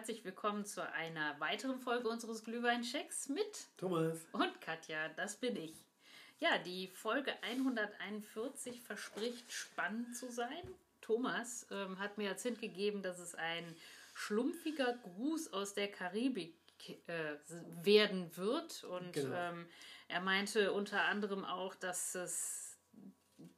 herzlich 0.00 0.24
willkommen 0.24 0.64
zu 0.64 0.82
einer 0.94 1.38
weiteren 1.40 1.78
Folge 1.78 2.08
unseres 2.08 2.42
Glühweinchecks 2.42 3.28
mit 3.28 3.66
Thomas 3.76 4.16
und 4.32 4.58
Katja, 4.62 5.10
das 5.10 5.36
bin 5.36 5.54
ich. 5.56 5.74
Ja, 6.38 6.56
die 6.56 6.88
Folge 6.88 7.34
141 7.42 8.80
verspricht 8.80 9.52
spannend 9.52 10.16
zu 10.16 10.32
sein. 10.32 10.62
Thomas 11.02 11.66
ähm, 11.70 11.98
hat 11.98 12.16
mir 12.16 12.30
als 12.30 12.42
Hint 12.44 12.62
gegeben, 12.62 13.02
dass 13.02 13.18
es 13.18 13.34
ein 13.34 13.76
schlumpfiger 14.14 14.94
Gruß 14.94 15.52
aus 15.52 15.74
der 15.74 15.88
Karibik 15.88 16.54
äh, 17.06 17.34
werden 17.84 18.34
wird. 18.38 18.84
Und 18.84 19.12
genau. 19.12 19.36
ähm, 19.36 19.66
er 20.08 20.22
meinte 20.22 20.72
unter 20.72 21.02
anderem 21.02 21.44
auch, 21.44 21.74
dass 21.74 22.14
es 22.14 22.69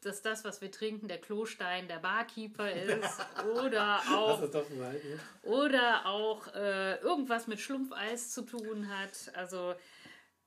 dass 0.00 0.22
das, 0.22 0.44
was 0.44 0.60
wir 0.60 0.70
trinken, 0.70 1.08
der 1.08 1.20
Klostein 1.20 1.88
der 1.88 1.98
Barkeeper 1.98 2.70
ist 2.70 3.20
oder 3.64 4.00
auch, 4.10 4.40
mal, 4.76 4.94
ja. 4.94 5.50
oder 5.50 6.06
auch 6.06 6.48
äh, 6.54 6.96
irgendwas 7.00 7.46
mit 7.46 7.60
Schlumpfeis 7.60 8.30
zu 8.30 8.42
tun 8.42 8.88
hat. 8.88 9.32
Also 9.34 9.74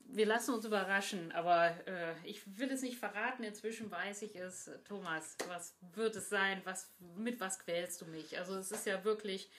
wir 0.07 0.25
lassen 0.25 0.53
uns 0.53 0.65
überraschen, 0.65 1.31
aber 1.31 1.67
äh, 1.87 2.13
ich 2.23 2.41
will 2.57 2.71
es 2.71 2.81
nicht 2.81 2.97
verraten. 2.97 3.43
Inzwischen 3.43 3.89
weiß 3.89 4.21
ich 4.23 4.35
es. 4.35 4.69
Thomas, 4.87 5.37
was 5.47 5.75
wird 5.93 6.15
es 6.15 6.29
sein? 6.29 6.61
Was, 6.63 6.93
mit 7.15 7.39
was 7.39 7.59
quälst 7.59 8.01
du 8.01 8.05
mich? 8.05 8.37
Also 8.37 8.55
es 8.55 8.71
ist 8.71 8.85
ja 8.85 9.03
wirklich 9.03 9.49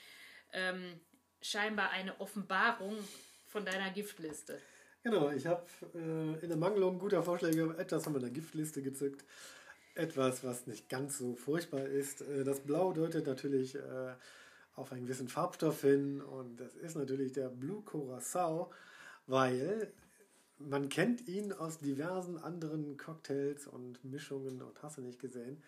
ähm, 0.52 1.00
scheinbar 1.40 1.90
eine 1.90 2.20
Offenbarung 2.20 2.96
von 3.46 3.64
deiner 3.64 3.90
Giftliste. 3.90 4.60
Genau, 5.02 5.30
ich 5.30 5.46
habe 5.46 5.64
äh, 5.94 6.42
in 6.42 6.48
der 6.48 6.56
Mangelung 6.56 6.98
guter 6.98 7.22
Vorschläge 7.22 7.74
etwas 7.78 8.04
von 8.04 8.12
meiner 8.12 8.30
Giftliste 8.30 8.82
gezückt. 8.82 9.24
Etwas, 9.96 10.44
was 10.44 10.66
nicht 10.66 10.88
ganz 10.88 11.18
so 11.18 11.34
furchtbar 11.34 11.86
ist. 11.86 12.22
Äh, 12.22 12.44
das 12.44 12.60
Blau 12.60 12.92
deutet 12.92 13.26
natürlich 13.26 13.74
äh, 13.74 14.14
auf 14.74 14.92
einen 14.92 15.04
gewissen 15.04 15.28
Farbstoff 15.28 15.80
hin 15.80 16.20
und 16.20 16.60
das 16.60 16.74
ist 16.76 16.96
natürlich 16.96 17.32
der 17.32 17.48
Blue 17.48 17.82
Curacao, 17.82 18.70
weil 19.26 19.90
man 20.58 20.88
kennt 20.88 21.26
ihn 21.28 21.52
aus 21.52 21.78
diversen 21.78 22.38
anderen 22.38 22.96
Cocktails 22.96 23.66
und 23.66 24.04
Mischungen 24.04 24.62
und 24.62 24.82
hast 24.82 24.98
du 24.98 25.02
nicht 25.02 25.18
gesehen. 25.18 25.62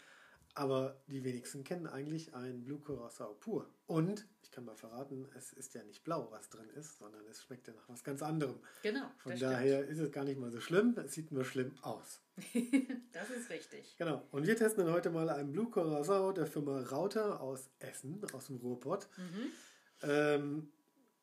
Aber 0.58 1.00
die 1.06 1.22
wenigsten 1.22 1.62
kennen 1.62 1.86
eigentlich 1.86 2.34
ein 2.34 2.64
Blue 2.64 2.80
Curacao 2.80 3.34
pur. 3.34 3.70
Und, 3.86 4.26
ich 4.42 4.50
kann 4.50 4.64
mal 4.64 4.74
verraten, 4.74 5.28
es 5.36 5.52
ist 5.52 5.72
ja 5.74 5.84
nicht 5.84 6.02
blau, 6.02 6.26
was 6.32 6.48
drin 6.48 6.68
ist, 6.70 6.98
sondern 6.98 7.24
es 7.30 7.44
schmeckt 7.44 7.68
ja 7.68 7.74
nach 7.74 7.88
was 7.88 8.02
ganz 8.02 8.22
anderem. 8.22 8.58
Genau. 8.82 9.08
Von 9.18 9.38
daher 9.38 9.84
stimmt. 9.84 9.92
ist 9.92 9.98
es 10.00 10.10
gar 10.10 10.24
nicht 10.24 10.40
mal 10.40 10.50
so 10.50 10.58
schlimm, 10.58 10.96
es 10.98 11.12
sieht 11.12 11.30
nur 11.30 11.44
schlimm 11.44 11.76
aus. 11.82 12.22
das 13.12 13.30
ist 13.30 13.50
richtig. 13.50 13.94
Genau. 13.98 14.26
Und 14.32 14.48
wir 14.48 14.56
testen 14.56 14.84
dann 14.84 14.92
heute 14.92 15.10
mal 15.10 15.30
einen 15.30 15.52
Blue 15.52 15.70
Curacao 15.70 16.32
der 16.32 16.48
Firma 16.48 16.80
Rauter 16.80 17.40
aus 17.40 17.70
Essen, 17.78 18.20
aus 18.32 18.46
dem 18.48 18.56
Ruhrpott. 18.56 19.08
Mhm. 19.16 19.52
Ähm, 20.02 20.72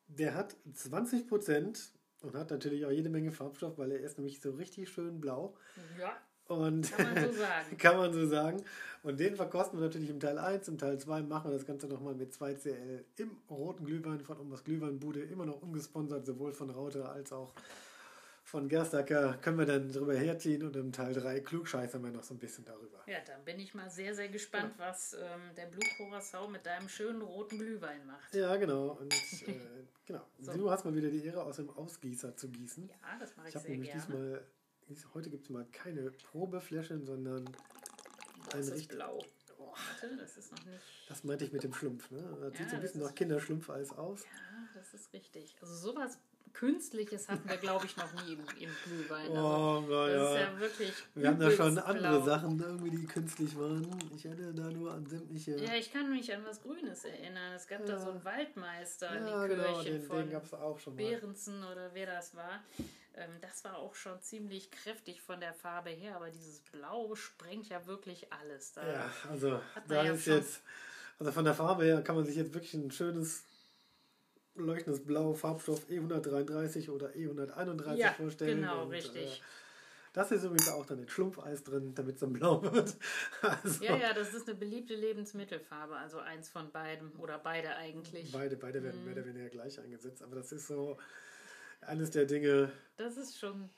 der 0.06 0.34
hat 0.34 0.56
20 0.72 1.28
Prozent 1.28 1.92
und 2.22 2.34
hat 2.34 2.50
natürlich 2.50 2.86
auch 2.86 2.90
jede 2.90 3.10
Menge 3.10 3.32
Farbstoff, 3.32 3.76
weil 3.76 3.92
er 3.92 4.00
ist 4.00 4.16
nämlich 4.16 4.40
so 4.40 4.52
richtig 4.52 4.88
schön 4.88 5.20
blau. 5.20 5.58
Ja. 6.00 6.16
Und 6.48 6.92
kann 6.96 7.14
man 7.14 7.24
so 7.24 7.32
sagen. 7.32 7.76
kann 7.78 7.96
man 7.96 8.12
so 8.12 8.26
sagen. 8.26 8.64
Und 9.02 9.20
den 9.20 9.36
verkosten 9.36 9.78
wir 9.78 9.86
natürlich 9.86 10.10
im 10.10 10.20
Teil 10.20 10.38
1. 10.38 10.68
Im 10.68 10.78
Teil 10.78 10.98
2 10.98 11.22
machen 11.22 11.50
wir 11.50 11.56
das 11.56 11.66
Ganze 11.66 11.86
nochmal 11.86 12.14
mit 12.14 12.32
2CL 12.32 13.04
im 13.16 13.30
roten 13.50 13.84
Glühwein 13.84 14.20
von 14.20 14.40
Omas 14.40 14.64
Glühweinbude. 14.64 15.22
Immer 15.22 15.46
noch 15.46 15.62
ungesponsert, 15.62 16.26
sowohl 16.26 16.52
von 16.52 16.70
Rauter 16.70 17.10
als 17.10 17.32
auch 17.32 17.52
von 18.46 18.68
Gerstacker 18.68 19.38
können 19.42 19.58
wir 19.58 19.66
dann 19.66 19.90
drüber 19.90 20.14
herziehen 20.14 20.62
und 20.62 20.76
im 20.76 20.92
Teil 20.92 21.12
3 21.12 21.40
klugscheißern 21.40 22.02
wir 22.04 22.12
noch 22.12 22.22
so 22.22 22.32
ein 22.32 22.38
bisschen 22.38 22.64
darüber. 22.64 23.02
Ja, 23.06 23.18
dann 23.26 23.44
bin 23.44 23.58
ich 23.58 23.74
mal 23.74 23.90
sehr, 23.90 24.14
sehr 24.14 24.28
gespannt, 24.28 24.74
ja. 24.78 24.86
was 24.86 25.14
ähm, 25.14 25.52
der 25.56 25.66
Blue 25.66 25.82
Curacao 25.96 26.46
mit 26.46 26.64
deinem 26.64 26.88
schönen 26.88 27.22
roten 27.22 27.58
Glühwein 27.58 28.06
macht. 28.06 28.32
Ja, 28.34 28.54
genau. 28.56 28.98
Und 29.00 29.12
äh, 29.12 29.54
genau. 30.06 30.22
So. 30.38 30.52
Du 30.52 30.70
hast 30.70 30.84
mal 30.84 30.94
wieder 30.94 31.10
die 31.10 31.24
Ehre, 31.24 31.42
aus 31.42 31.56
dem 31.56 31.68
Ausgießer 31.70 32.36
zu 32.36 32.48
gießen. 32.48 32.88
Ja, 32.88 33.18
das 33.18 33.36
mache 33.36 33.48
ich, 33.48 33.54
ich 33.56 33.60
sehr 33.60 33.70
nämlich 33.72 33.90
gerne. 33.90 34.06
Diesmal, 34.06 34.44
heute 35.14 35.30
gibt 35.30 35.44
es 35.44 35.50
mal 35.50 35.66
keine 35.72 36.10
Probefläschchen, 36.30 37.04
sondern 37.04 37.44
das 38.50 38.70
ein 38.70 38.78
ist 38.78 38.88
blau. 38.88 39.18
Oh. 39.58 39.72
Warte, 39.72 40.16
das 40.16 40.36
ist 40.36 40.52
noch 40.52 40.64
nicht. 40.64 40.82
Das 41.08 41.24
meinte 41.24 41.44
ich 41.44 41.52
mit 41.52 41.64
dem 41.64 41.72
Schlumpf, 41.72 42.10
ne? 42.10 42.22
Das 42.40 42.52
ja, 42.52 42.58
sieht 42.58 42.70
so 42.70 42.76
ein 42.76 42.82
bisschen 42.82 43.02
nach 43.02 43.14
Kinderschlumpfeis 43.14 43.92
aus. 43.92 44.22
Ja, 44.24 44.68
das 44.74 44.94
ist 44.94 45.12
richtig. 45.12 45.56
Also 45.60 45.74
sowas 45.74 46.18
Künstliches 46.56 47.28
hatten 47.28 47.46
wir, 47.46 47.58
glaube 47.58 47.84
ich, 47.84 47.96
noch 47.98 48.10
nie 48.14 48.32
im, 48.32 48.40
im 48.58 48.70
Glühwein. 48.84 49.28
Also, 49.28 49.40
oh, 49.42 49.84
na, 49.86 50.06
das 50.08 50.30
ist 50.30 50.40
ja 50.40 50.58
wirklich. 50.58 50.92
Wir 51.14 51.28
haben 51.28 51.38
da 51.38 51.50
schon 51.50 51.78
andere 51.78 52.24
Sachen, 52.24 52.58
irgendwie, 52.58 52.90
die 52.96 53.06
künstlich 53.06 53.54
waren. 53.58 53.86
Ich 54.14 54.24
erinnere 54.24 54.54
da 54.54 54.70
nur 54.70 54.90
an 54.90 55.04
sämtliche. 55.04 55.56
Ja, 55.58 55.74
ich 55.74 55.92
kann 55.92 56.10
mich 56.10 56.32
an 56.32 56.42
was 56.46 56.62
Grünes 56.62 57.04
erinnern. 57.04 57.52
Es 57.52 57.66
gab 57.66 57.80
ja. 57.80 57.86
da 57.86 57.98
so 57.98 58.10
einen 58.10 58.24
Waldmeister, 58.24 59.14
ja, 59.14 59.46
die 59.46 59.54
genau, 59.54 59.74
Kirche 59.74 59.98
den, 59.98 60.02
von 60.02 60.16
den 60.16 60.30
gab's 60.30 60.54
auch 60.54 60.78
schon 60.78 60.96
Behrensen 60.96 61.62
oder 61.62 61.90
wer 61.92 62.06
das 62.06 62.34
war. 62.34 62.64
Ähm, 63.14 63.30
das 63.42 63.62
war 63.64 63.76
auch 63.76 63.94
schon 63.94 64.18
ziemlich 64.22 64.70
kräftig 64.70 65.20
von 65.20 65.40
der 65.40 65.52
Farbe 65.52 65.90
her, 65.90 66.16
aber 66.16 66.30
dieses 66.30 66.60
Blau 66.60 67.14
sprengt 67.16 67.68
ja 67.68 67.86
wirklich 67.86 68.32
alles. 68.32 68.72
Da 68.72 68.86
ja, 68.90 69.10
also 69.28 69.60
da 69.88 70.04
ja 70.04 70.12
ist 70.12 70.26
jetzt. 70.26 70.62
Also 71.18 71.32
von 71.32 71.44
der 71.44 71.54
Farbe 71.54 71.84
her 71.84 72.02
kann 72.02 72.16
man 72.16 72.24
sich 72.24 72.36
jetzt 72.36 72.54
wirklich 72.54 72.74
ein 72.74 72.90
schönes 72.90 73.44
leuchtendes 74.56 75.04
Blau, 75.04 75.32
Farbstoff 75.32 75.86
E133 75.88 76.90
oder 76.90 77.10
E131 77.10 77.94
ja, 77.94 78.12
vorstellen. 78.12 78.60
Genau, 78.60 78.82
und, 78.84 78.90
richtig. 78.90 79.40
Äh, 79.40 79.44
das 80.16 80.32
ist 80.32 80.44
übrigens 80.44 80.70
auch 80.70 80.86
dann 80.86 80.98
in 80.98 81.08
Schlumpfeis 81.10 81.62
drin, 81.62 81.94
damit 81.94 82.14
es 82.14 82.20
dann 82.20 82.32
blau 82.32 82.62
wird. 82.62 82.96
Also, 83.42 83.84
ja, 83.84 83.96
ja, 83.96 84.14
das 84.14 84.32
ist 84.32 84.48
eine 84.48 84.56
beliebte 84.56 84.94
Lebensmittelfarbe, 84.94 85.94
also 85.94 86.18
eins 86.18 86.48
von 86.48 86.72
beiden 86.72 87.12
oder 87.16 87.38
beide 87.38 87.76
eigentlich. 87.76 88.32
Beide, 88.32 88.56
beide 88.56 88.82
werden 88.82 89.02
mm. 89.02 89.04
mehr 89.04 89.12
oder 89.12 89.26
weniger 89.26 89.50
gleich 89.50 89.78
eingesetzt, 89.78 90.22
aber 90.22 90.36
das 90.36 90.52
ist 90.52 90.68
so 90.68 90.96
eines 91.82 92.10
der 92.12 92.24
Dinge. 92.24 92.72
Das 92.96 93.18
ist 93.18 93.38
schon 93.38 93.68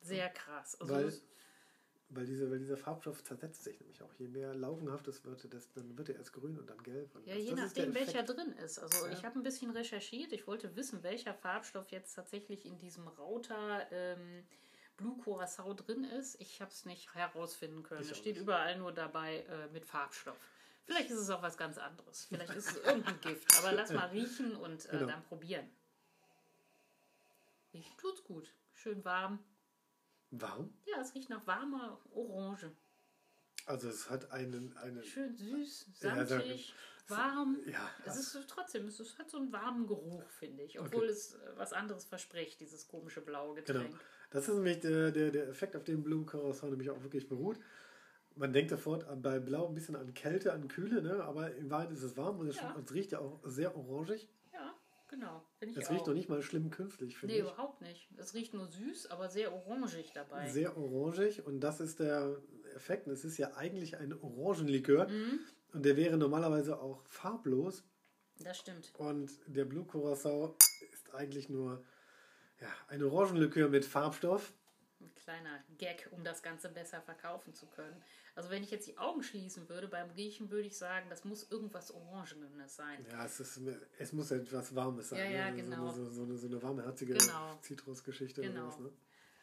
sehr 0.00 0.28
krass. 0.28 0.80
Also 0.80 0.94
weil, 0.94 1.12
weil, 2.10 2.24
diese, 2.24 2.50
weil 2.50 2.58
dieser 2.58 2.76
Farbstoff 2.76 3.22
zersetzt 3.22 3.64
sich 3.64 3.78
nämlich 3.80 4.02
auch. 4.02 4.12
Je 4.18 4.28
mehr 4.28 4.54
laugenhaft 4.54 5.06
es 5.08 5.24
wird, 5.24 5.52
das, 5.52 5.70
dann 5.74 5.96
wird 5.98 6.08
er 6.08 6.16
erst 6.16 6.32
grün 6.32 6.58
und 6.58 6.68
dann 6.68 6.82
gelb. 6.82 7.14
Und 7.14 7.26
ja, 7.26 7.34
das, 7.34 7.44
je 7.44 7.50
das 7.50 7.58
nachdem, 7.60 7.94
welcher 7.94 8.22
drin 8.22 8.52
ist. 8.64 8.78
Also 8.78 9.06
ja. 9.06 9.12
ich 9.12 9.24
habe 9.24 9.38
ein 9.38 9.42
bisschen 9.42 9.70
recherchiert. 9.70 10.32
Ich 10.32 10.46
wollte 10.46 10.74
wissen, 10.74 11.02
welcher 11.02 11.34
Farbstoff 11.34 11.90
jetzt 11.90 12.14
tatsächlich 12.14 12.64
in 12.64 12.78
diesem 12.78 13.06
Rauter 13.08 13.86
ähm, 13.92 14.44
Blue 14.96 15.18
Curacao 15.18 15.74
drin 15.74 16.04
ist. 16.04 16.40
Ich 16.40 16.62
habe 16.62 16.70
es 16.70 16.86
nicht 16.86 17.14
herausfinden 17.14 17.82
können. 17.82 18.00
Es 18.00 18.16
steht 18.16 18.34
nicht. 18.34 18.42
überall 18.42 18.78
nur 18.78 18.92
dabei 18.92 19.40
äh, 19.40 19.68
mit 19.72 19.84
Farbstoff. 19.84 20.38
Vielleicht 20.86 21.10
ist 21.10 21.18
es 21.18 21.28
auch 21.28 21.42
was 21.42 21.58
ganz 21.58 21.76
anderes. 21.76 22.24
Vielleicht 22.24 22.54
ist 22.54 22.70
es 22.70 22.76
irgendein 22.84 23.20
Gift. 23.20 23.58
Aber 23.58 23.72
lass 23.72 23.92
mal 23.92 24.08
riechen 24.08 24.56
und 24.56 24.86
äh, 24.86 24.92
genau. 24.92 25.06
dann 25.06 25.22
probieren. 25.24 25.68
Riecht 27.74 27.98
tut's 27.98 28.24
gut. 28.24 28.50
Schön 28.72 29.04
warm. 29.04 29.38
Warm? 30.30 30.72
Ja, 30.84 31.00
es 31.00 31.14
riecht 31.14 31.30
nach 31.30 31.46
warmer 31.46 31.98
Orange. 32.12 32.70
Also 33.66 33.88
es 33.88 34.08
hat 34.08 34.30
einen... 34.30 34.76
einen 34.78 35.02
Schön 35.04 35.36
süß, 35.36 35.86
samtig, 35.94 36.74
ja, 37.08 37.16
warm. 37.16 37.58
Ja, 37.66 37.90
es 38.04 38.16
ist 38.16 38.48
trotzdem, 38.48 38.86
es 38.86 39.18
hat 39.18 39.30
so 39.30 39.38
einen 39.38 39.52
warmen 39.52 39.86
Geruch, 39.86 40.28
finde 40.30 40.62
ich. 40.62 40.78
Obwohl 40.80 41.04
okay. 41.04 41.12
es 41.12 41.34
äh, 41.34 41.38
was 41.56 41.72
anderes 41.72 42.04
verspricht, 42.04 42.60
dieses 42.60 42.88
komische 42.88 43.20
blaue 43.20 43.56
Getränk. 43.56 43.88
Genau. 43.88 44.00
Das 44.30 44.48
ist 44.48 44.54
nämlich 44.54 44.80
der, 44.80 45.10
der, 45.10 45.30
der 45.30 45.48
Effekt, 45.48 45.76
auf 45.76 45.84
den 45.84 46.02
Blue 46.02 46.24
Curacao 46.24 46.68
nämlich 46.68 46.90
auch 46.90 47.02
wirklich 47.02 47.28
beruht. 47.28 47.58
Man 48.34 48.52
denkt 48.52 48.70
sofort 48.70 49.06
bei 49.22 49.40
Blau 49.40 49.66
ein 49.66 49.74
bisschen 49.74 49.96
an 49.96 50.14
Kälte, 50.14 50.52
an 50.52 50.68
Kühle, 50.68 51.02
ne? 51.02 51.24
aber 51.24 51.54
in 51.56 51.70
Wahrheit 51.70 51.90
ist 51.90 52.02
es 52.02 52.16
warm 52.16 52.38
und 52.38 52.48
es, 52.48 52.56
ja. 52.56 52.76
es 52.78 52.92
riecht 52.94 53.12
ja 53.12 53.18
auch 53.18 53.40
sehr 53.44 53.76
orangig. 53.76 54.28
Genau. 55.08 55.42
Es 55.60 55.90
riecht 55.90 56.06
noch 56.06 56.14
nicht 56.14 56.28
mal 56.28 56.42
schlimm 56.42 56.70
künstlich, 56.70 57.16
finde 57.16 57.34
nee, 57.34 57.40
ich. 57.40 57.44
Nee, 57.44 57.50
überhaupt 57.50 57.80
nicht. 57.80 58.08
Es 58.18 58.34
riecht 58.34 58.52
nur 58.52 58.66
süß, 58.66 59.10
aber 59.10 59.28
sehr 59.28 59.52
orangig 59.52 60.12
dabei. 60.12 60.48
Sehr 60.48 60.76
orangig 60.76 61.46
und 61.46 61.60
das 61.60 61.80
ist 61.80 61.98
der 62.00 62.36
Effekt. 62.76 63.06
Es 63.08 63.24
ist 63.24 63.38
ja 63.38 63.54
eigentlich 63.56 63.96
ein 63.96 64.12
Orangenlikör 64.12 65.08
mhm. 65.08 65.40
und 65.72 65.84
der 65.84 65.96
wäre 65.96 66.16
normalerweise 66.18 66.78
auch 66.80 67.02
farblos. 67.06 67.84
Das 68.40 68.58
stimmt. 68.58 68.92
Und 68.98 69.30
der 69.46 69.64
Blue 69.64 69.84
Curacao 69.84 70.56
ist 70.92 71.14
eigentlich 71.14 71.48
nur 71.48 71.82
ja, 72.60 72.68
ein 72.88 73.02
Orangenlikör 73.02 73.68
mit 73.68 73.84
Farbstoff. 73.84 74.52
Ein 75.00 75.14
kleiner 75.14 75.62
Gag, 75.78 76.08
um 76.10 76.24
das 76.24 76.42
Ganze 76.42 76.68
besser 76.68 77.00
verkaufen 77.00 77.54
zu 77.54 77.66
können. 77.66 78.02
Also 78.34 78.50
wenn 78.50 78.62
ich 78.62 78.70
jetzt 78.70 78.86
die 78.86 78.98
Augen 78.98 79.22
schließen 79.22 79.68
würde, 79.68 79.88
beim 79.88 80.10
Riechen 80.10 80.50
würde 80.50 80.66
ich 80.66 80.76
sagen, 80.76 81.08
das 81.08 81.24
muss 81.24 81.50
irgendwas 81.50 81.92
Orangenes 81.92 82.76
sein. 82.76 83.04
Ja, 83.10 83.24
es, 83.24 83.38
ist, 83.40 83.60
es 83.98 84.12
muss 84.12 84.30
etwas 84.30 84.74
Warmes 84.74 85.10
sein. 85.10 85.18
Ja, 85.18 85.38
ja, 85.38 85.50
ne? 85.50 85.62
genau. 85.62 85.88
So, 85.90 86.04
so, 86.04 86.10
so, 86.10 86.22
eine, 86.22 86.36
so 86.36 86.46
eine 86.46 86.62
warmherzige 86.62 87.14
genau. 87.14 87.58
Zitrusgeschichte 87.60 88.42
genau. 88.42 88.60
oder 88.60 88.68
was, 88.68 88.78
ne? 88.80 88.90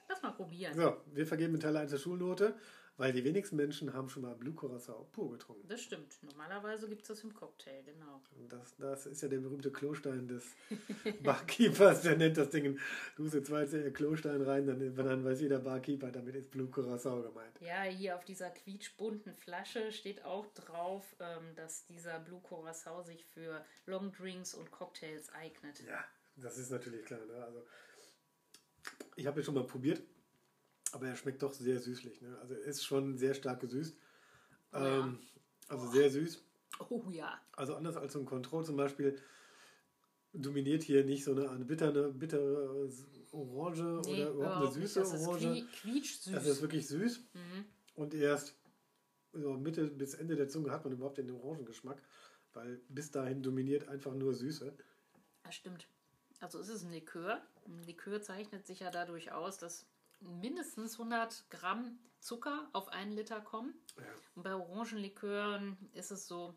Lass 0.07 0.21
mal 0.21 0.31
probieren. 0.31 0.73
So, 0.75 1.01
wir 1.13 1.25
vergeben 1.25 1.55
in 1.55 1.61
Teil 1.61 1.75
1 1.77 1.91
der 1.91 1.97
Schulnote, 1.97 2.55
weil 2.97 3.11
die 3.11 3.23
wenigsten 3.23 3.57
Menschen 3.57 3.93
haben 3.93 4.09
schon 4.09 4.23
mal 4.23 4.35
Blue 4.35 4.53
Curacao 4.53 5.07
pur 5.11 5.31
getrunken. 5.31 5.67
Das 5.67 5.81
stimmt. 5.81 6.17
Normalerweise 6.23 6.87
gibt 6.87 7.01
es 7.01 7.09
das 7.09 7.23
im 7.23 7.33
Cocktail, 7.33 7.83
genau. 7.83 8.21
Und 8.37 8.51
das, 8.51 8.75
das 8.77 9.05
ist 9.05 9.21
ja 9.21 9.27
der 9.27 9.39
berühmte 9.39 9.71
Klostein 9.71 10.27
des 10.27 10.43
Barkeepers, 11.23 12.03
der 12.03 12.17
nennt 12.17 12.37
das 12.37 12.49
Ding, 12.49 12.79
du 13.17 13.25
jetzt 13.25 13.47
zwei 13.47 13.65
Klostein 13.91 14.41
rein, 14.41 14.65
dann, 14.65 14.95
dann 14.95 15.25
weiß 15.25 15.41
jeder 15.41 15.59
Barkeeper, 15.59 16.11
damit 16.11 16.35
ist 16.35 16.51
Blue 16.51 16.67
Curacao 16.67 17.21
gemeint. 17.21 17.59
Ja, 17.59 17.83
hier 17.83 18.15
auf 18.15 18.23
dieser 18.23 18.49
quietschbunten 18.49 19.33
Flasche 19.33 19.91
steht 19.91 20.23
auch 20.23 20.47
drauf, 20.53 21.15
ähm, 21.19 21.55
dass 21.55 21.85
dieser 21.87 22.19
Blue 22.19 22.41
Curacao 22.41 23.03
sich 23.03 23.25
für 23.25 23.65
Long 23.85 24.11
Drinks 24.13 24.53
und 24.53 24.71
Cocktails 24.71 25.29
eignet. 25.33 25.83
Ja, 25.85 26.03
das 26.37 26.57
ist 26.57 26.71
natürlich 26.71 27.03
klar. 27.05 27.25
Ne? 27.25 27.43
Also, 27.43 27.65
ich 29.15 29.25
habe 29.25 29.39
ihn 29.39 29.43
schon 29.43 29.55
mal 29.55 29.65
probiert, 29.65 30.01
aber 30.95 31.07
er 31.07 31.15
schmeckt 31.17 31.43
doch 31.43 31.51
sehr 31.53 31.79
süßlich. 31.79 32.21
Ne? 32.21 32.37
Also 32.39 32.53
er 32.53 32.61
ist 32.61 32.83
schon 32.85 33.17
sehr 33.17 33.33
stark 33.33 33.59
gesüßt. 33.59 33.95
Ja. 34.73 34.99
Ähm, 34.99 35.19
also 35.67 35.87
sehr 35.91 36.09
süß. 36.09 36.41
Oh 36.89 37.03
ja. 37.11 37.39
Also 37.53 37.75
anders 37.75 37.97
als 37.97 38.13
so 38.13 38.19
ein 38.19 38.25
Control 38.25 38.65
zum 38.65 38.77
Beispiel 38.77 39.17
dominiert 40.33 40.83
hier 40.83 41.03
nicht 41.05 41.23
so 41.23 41.31
eine, 41.31 41.49
eine 41.49 41.65
bittere, 41.65 42.11
bittere 42.11 42.89
Orange 43.31 44.01
Nee, 44.05 44.23
oder 44.25 44.29
überhaupt 44.29 44.29
eine 44.29 44.31
überhaupt 44.31 44.77
nicht. 44.77 44.87
süße 44.87 44.99
Das 45.01 45.13
ist 45.13 45.27
Orange. 45.27 45.65
quietschsüß. 45.81 46.33
Das 46.33 46.45
ist 46.47 46.61
wirklich 46.61 46.87
süß. 46.87 47.19
Mhm. 47.33 47.65
Und 47.95 48.13
erst 48.13 48.55
so 49.33 49.53
Mitte 49.53 49.87
bis 49.87 50.13
Ende 50.13 50.35
der 50.35 50.47
Zunge 50.47 50.71
hat 50.71 50.83
man 50.85 50.93
überhaupt 50.93 51.17
den 51.17 51.29
Orangengeschmack, 51.31 52.01
weil 52.53 52.81
bis 52.89 53.11
dahin 53.11 53.43
dominiert 53.43 53.87
einfach 53.89 54.13
nur 54.13 54.33
Süße. 54.33 54.73
Das 55.43 55.55
stimmt. 55.55 55.87
Also 56.39 56.59
es 56.59 56.69
ist 56.69 56.83
ein 56.83 56.91
Likör. 56.91 57.41
Ein 57.65 57.83
Likör 57.83 58.21
zeichnet 58.21 58.65
sich 58.65 58.79
ja 58.79 58.91
dadurch 58.91 59.31
aus, 59.31 59.57
dass 59.57 59.85
mindestens 60.25 60.93
100 60.93 61.49
Gramm 61.49 61.97
Zucker 62.19 62.67
auf 62.73 62.89
einen 62.89 63.11
Liter 63.11 63.39
kommen. 63.41 63.73
Ja. 63.97 64.03
Und 64.35 64.43
bei 64.43 64.55
Orangenlikören 64.55 65.77
ist 65.93 66.11
es 66.11 66.27
so, 66.27 66.55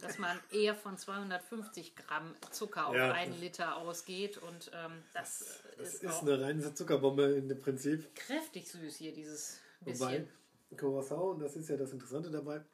dass 0.00 0.18
man 0.18 0.38
eher 0.50 0.74
von 0.74 0.98
250 0.98 1.94
Gramm 1.94 2.34
Zucker 2.50 2.88
auf 2.88 2.96
Ja. 2.96 3.12
einen 3.12 3.38
Liter 3.40 3.76
ausgeht. 3.76 4.38
Und 4.38 4.70
ähm, 4.74 5.02
das, 5.12 5.62
Das 5.78 5.94
ist, 5.94 6.02
ist 6.04 6.20
eine 6.22 6.40
reine 6.40 6.74
Zuckerbombe 6.74 7.34
in 7.36 7.48
dem 7.48 7.60
Prinzip. 7.60 8.14
kräftig 8.14 8.68
süß 8.68 8.96
hier, 8.96 9.12
dieses 9.12 9.60
Wobei, 9.80 10.18
bisschen. 10.20 10.28
Curacao, 10.76 11.30
und 11.30 11.40
das 11.40 11.54
ist 11.56 11.68
ja 11.68 11.76
das 11.76 11.92
Interessante 11.92 12.30
dabei, 12.30 12.64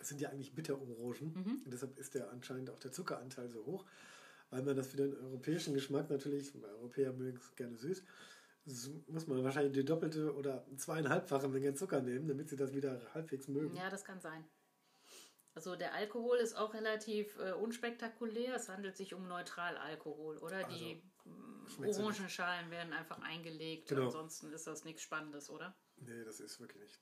es 0.00 0.08
sind 0.08 0.20
ja 0.20 0.30
eigentlich 0.30 0.54
Bitterorangen. 0.54 1.32
Mhm. 1.34 1.62
Und 1.64 1.70
deshalb 1.72 1.96
ist 1.98 2.14
der 2.14 2.30
anscheinend 2.30 2.70
auch 2.70 2.78
der 2.80 2.90
Zuckeranteil 2.90 3.48
so 3.50 3.64
hoch, 3.64 3.84
weil 4.50 4.62
man 4.62 4.74
das 4.76 4.88
für 4.88 4.96
den 4.96 5.16
europäischen 5.16 5.74
Geschmack 5.74 6.10
natürlich, 6.10 6.52
Europäer 6.80 7.12
mögen 7.12 7.38
es 7.38 7.54
gerne 7.54 7.76
süß, 7.76 8.02
muss 9.08 9.26
man 9.26 9.42
wahrscheinlich 9.44 9.72
die 9.72 9.84
doppelte 9.84 10.34
oder 10.34 10.66
zweieinhalbfache 10.76 11.48
Menge 11.48 11.74
Zucker 11.74 12.00
nehmen, 12.00 12.28
damit 12.28 12.48
sie 12.48 12.56
das 12.56 12.74
wieder 12.74 13.00
halbwegs 13.14 13.48
mögen. 13.48 13.74
Ja, 13.76 13.90
das 13.90 14.04
kann 14.04 14.20
sein. 14.20 14.44
Also 15.54 15.74
der 15.76 15.94
Alkohol 15.94 16.38
ist 16.38 16.54
auch 16.56 16.74
relativ 16.74 17.36
äh, 17.38 17.52
unspektakulär. 17.52 18.54
Es 18.54 18.68
handelt 18.68 18.96
sich 18.96 19.14
um 19.14 19.26
Neutralalkohol, 19.26 20.38
oder? 20.38 20.64
Die 20.64 21.02
mm, 21.24 21.82
ja 21.82 21.86
nicht. 21.86 21.98
Orangenschalen 21.98 22.70
werden 22.70 22.92
einfach 22.92 23.18
eingelegt. 23.20 23.88
Genau. 23.88 24.06
Ansonsten 24.06 24.52
ist 24.52 24.66
das 24.66 24.84
nichts 24.84 25.02
Spannendes, 25.02 25.50
oder? 25.50 25.76
Nee, 25.96 26.24
das 26.24 26.40
ist 26.40 26.60
wirklich 26.60 26.82
nicht. 26.82 27.00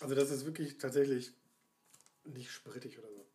Also 0.00 0.14
das 0.14 0.30
ist 0.30 0.46
wirklich 0.46 0.78
tatsächlich 0.78 1.32
nicht 2.24 2.50
sprittig 2.50 2.98
oder 2.98 3.08
so. 3.12 3.26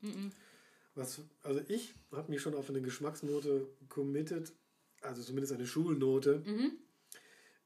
Was, 0.96 1.22
also 1.44 1.62
ich 1.68 1.94
habe 2.12 2.32
mich 2.32 2.42
schon 2.42 2.56
auf 2.56 2.70
eine 2.70 2.82
Geschmacksnote 2.82 3.68
committed, 3.90 4.54
also 5.02 5.22
zumindest 5.22 5.54
eine 5.54 5.68
Schulnote. 5.68 6.42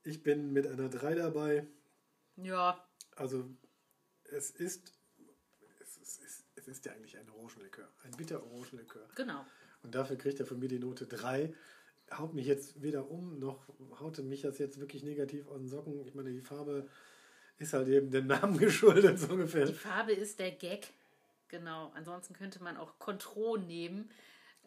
Ich 0.10 0.24
bin 0.24 0.52
mit 0.54 0.66
einer 0.66 0.90
3 0.90 1.14
dabei. 1.14 1.68
Ja, 2.36 2.84
Also 3.16 3.46
es 4.24 4.50
ist, 4.50 4.92
es 5.82 5.98
ist, 5.98 6.46
es, 6.56 6.68
ist 6.68 6.86
ja 6.86 6.94
eigentlich 6.94 7.16
ein 7.16 7.30
Orangenlikör, 7.30 7.88
ein 8.04 8.12
bitter 8.18 8.44
Orangenlikör. 8.44 9.08
genau. 9.16 9.46
Und 9.84 9.94
dafür 9.94 10.18
kriegt 10.18 10.40
er 10.40 10.48
von 10.48 10.58
mir 10.58 10.68
die 10.68 10.80
Note 10.80 11.06
3. 11.06 11.54
Haut 12.12 12.34
mich 12.34 12.48
jetzt 12.48 12.82
weder 12.82 13.10
um, 13.12 13.38
noch 13.38 13.70
haute 14.00 14.24
mich 14.24 14.42
das 14.42 14.58
jetzt 14.58 14.80
wirklich 14.80 15.04
negativ 15.04 15.48
aus 15.48 15.60
den 15.60 15.68
Socken. 15.68 16.04
Ich 16.08 16.16
meine, 16.16 16.32
die 16.32 16.42
Farbe 16.42 16.90
ist 17.60 17.74
halt 17.74 17.88
eben 17.88 18.10
dem 18.10 18.26
Namen 18.26 18.58
geschuldet, 18.58 19.20
so 19.20 19.34
ungefähr. 19.34 19.68
Die 19.68 19.74
Farbe 19.74 20.14
ist 20.14 20.40
der 20.40 20.52
Gag. 20.52 20.88
Genau. 21.50 21.92
Ansonsten 21.94 22.34
könnte 22.34 22.64
man 22.64 22.78
auch 22.78 22.98
Contro 22.98 23.58
nehmen. 23.58 24.10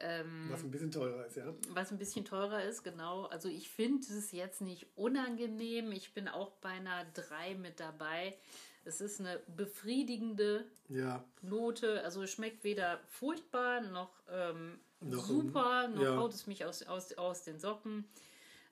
Ähm, 0.04 0.48
Was 0.50 0.62
ein 0.62 0.70
bisschen 0.72 0.90
teurer 0.90 1.26
ist, 1.26 1.36
ja. 1.36 1.54
was 1.70 1.92
ein 1.92 1.98
bisschen 1.98 2.24
teurer 2.24 2.64
ist, 2.64 2.82
genau. 2.82 3.26
Also 3.26 3.48
ich 3.48 3.68
finde 3.70 4.02
es 4.02 4.32
jetzt 4.32 4.60
nicht 4.60 4.86
unangenehm. 4.96 5.92
Ich 5.92 6.12
bin 6.12 6.26
auch 6.28 6.50
bei 6.60 6.70
einer 6.70 7.04
3 7.14 7.54
mit 7.54 7.78
dabei. 7.78 8.36
Es 8.84 9.00
ist 9.00 9.20
eine 9.20 9.38
befriedigende 9.56 10.64
Ja, 10.88 11.24
Note. 11.40 12.02
Also 12.02 12.22
es 12.22 12.32
schmeckt 12.32 12.64
weder 12.64 12.98
furchtbar 13.06 13.80
noch, 13.82 14.10
ähm, 14.28 14.80
Noch, 15.00 15.24
super, 15.24 15.86
noch 15.86 16.02
ja. 16.02 16.16
haut 16.16 16.34
es 16.34 16.48
mich 16.48 16.64
aus, 16.64 16.82
aus, 16.82 17.12
aus 17.16 17.44
den 17.44 17.60
Socken. 17.60 18.04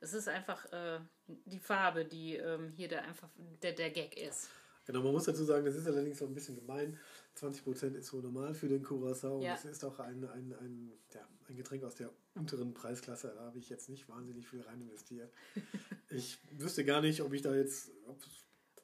Es 0.00 0.12
ist 0.12 0.28
einfach 0.28 0.64
äh, 0.72 0.98
die 1.26 1.60
Farbe, 1.60 2.04
die 2.04 2.36
ähm, 2.36 2.70
hier 2.76 2.88
der 2.88 3.04
einfach 3.04 3.28
der, 3.62 3.72
der 3.72 3.90
Gag 3.90 4.16
ist. 4.16 4.48
Genau. 4.84 5.02
Man 5.02 5.12
muss 5.12 5.24
dazu 5.24 5.44
sagen, 5.44 5.64
das 5.64 5.74
ist 5.76 5.86
allerdings 5.86 6.18
so 6.18 6.26
ein 6.26 6.34
bisschen 6.34 6.56
gemein. 6.56 6.98
20% 7.38 7.94
ist 7.94 8.08
so 8.08 8.20
normal 8.20 8.54
für 8.54 8.68
den 8.68 8.82
Curacao. 8.82 9.40
Ja. 9.42 9.54
Es 9.54 9.64
ist 9.64 9.84
auch 9.84 9.98
ein, 10.00 10.24
ein, 10.24 10.52
ein, 10.60 10.92
ja, 11.14 11.26
ein 11.48 11.56
Getränk 11.56 11.84
aus 11.84 11.94
der 11.94 12.10
unteren 12.34 12.74
Preisklasse. 12.74 13.32
Da 13.36 13.44
habe 13.44 13.58
ich 13.58 13.68
jetzt 13.68 13.88
nicht 13.88 14.08
wahnsinnig 14.08 14.46
viel 14.48 14.60
rein 14.62 14.80
investiert. 14.80 15.32
ich 16.10 16.38
wüsste 16.52 16.84
gar 16.84 17.00
nicht, 17.00 17.20
ob 17.22 17.32
ich 17.32 17.42
da 17.42 17.54
jetzt... 17.54 17.90
Ob, 18.06 18.18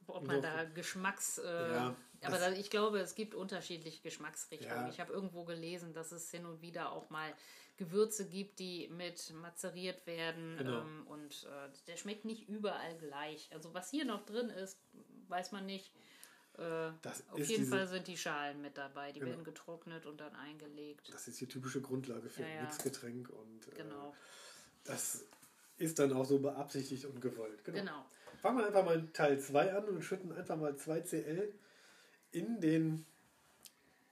Ob 0.06 0.26
man 0.26 0.36
Doch. 0.36 0.42
da 0.42 0.64
Geschmacks... 0.64 1.38
Äh, 1.38 1.44
Ja, 1.72 1.96
aber 2.22 2.38
das- 2.38 2.40
da, 2.40 2.52
ich 2.52 2.70
glaube, 2.70 2.98
es 3.00 3.14
gibt 3.14 3.34
unterschiedliche 3.34 4.02
Geschmacksrichtungen. 4.02 4.74
Ja. 4.84 4.88
Ich 4.88 5.00
habe 5.00 5.12
irgendwo 5.12 5.44
gelesen, 5.44 5.92
dass 5.92 6.12
es 6.12 6.30
hin 6.30 6.46
und 6.46 6.62
wieder 6.62 6.92
auch 6.92 7.10
mal 7.10 7.32
Gewürze 7.76 8.26
gibt, 8.28 8.58
die 8.58 8.88
mit 8.88 9.32
mazeriert 9.34 10.06
werden. 10.06 10.56
Genau. 10.58 10.80
Ähm, 10.80 11.06
und 11.08 11.44
äh, 11.44 11.68
der 11.86 11.96
schmeckt 11.96 12.24
nicht 12.24 12.48
überall 12.48 12.96
gleich. 12.98 13.48
Also 13.52 13.74
was 13.74 13.90
hier 13.90 14.04
noch 14.04 14.24
drin 14.24 14.48
ist, 14.50 14.78
weiß 15.28 15.52
man 15.52 15.66
nicht. 15.66 15.92
Äh, 16.58 16.62
auf 17.30 17.38
jeden 17.38 17.46
diese- 17.64 17.70
Fall 17.70 17.86
sind 17.86 18.06
die 18.06 18.16
Schalen 18.16 18.62
mit 18.62 18.78
dabei. 18.78 19.12
Die 19.12 19.20
Genau. 19.20 19.32
werden 19.32 19.44
getrocknet 19.44 20.06
und 20.06 20.18
dann 20.20 20.34
eingelegt. 20.36 21.12
das 21.12 21.28
ist 21.28 21.38
die 21.40 21.46
typische 21.46 21.82
Grundlage 21.82 22.30
für 22.30 22.42
Ja, 22.42 22.48
ja. 22.48 22.58
ein 22.60 22.64
Mixgetränk. 22.64 23.28
Und 23.28 23.68
äh, 23.68 23.76
Genau. 23.76 24.14
das 24.84 25.24
ist 25.76 25.98
dann 25.98 26.12
auch 26.14 26.24
so 26.24 26.38
beabsichtigt 26.38 27.04
und 27.04 27.20
gewollt. 27.20 27.62
Genau. 27.64 27.78
Genau. 27.80 28.06
Fangen 28.40 28.58
wir 28.58 28.66
einfach 28.66 28.84
mal 28.86 29.06
Teil 29.12 29.38
2 29.38 29.74
an 29.74 29.84
und 29.84 30.02
schütten 30.02 30.32
einfach 30.32 30.56
mal 30.56 30.74
2 30.76 31.00
CL 31.02 31.52
in 32.32 32.60
den 32.60 33.04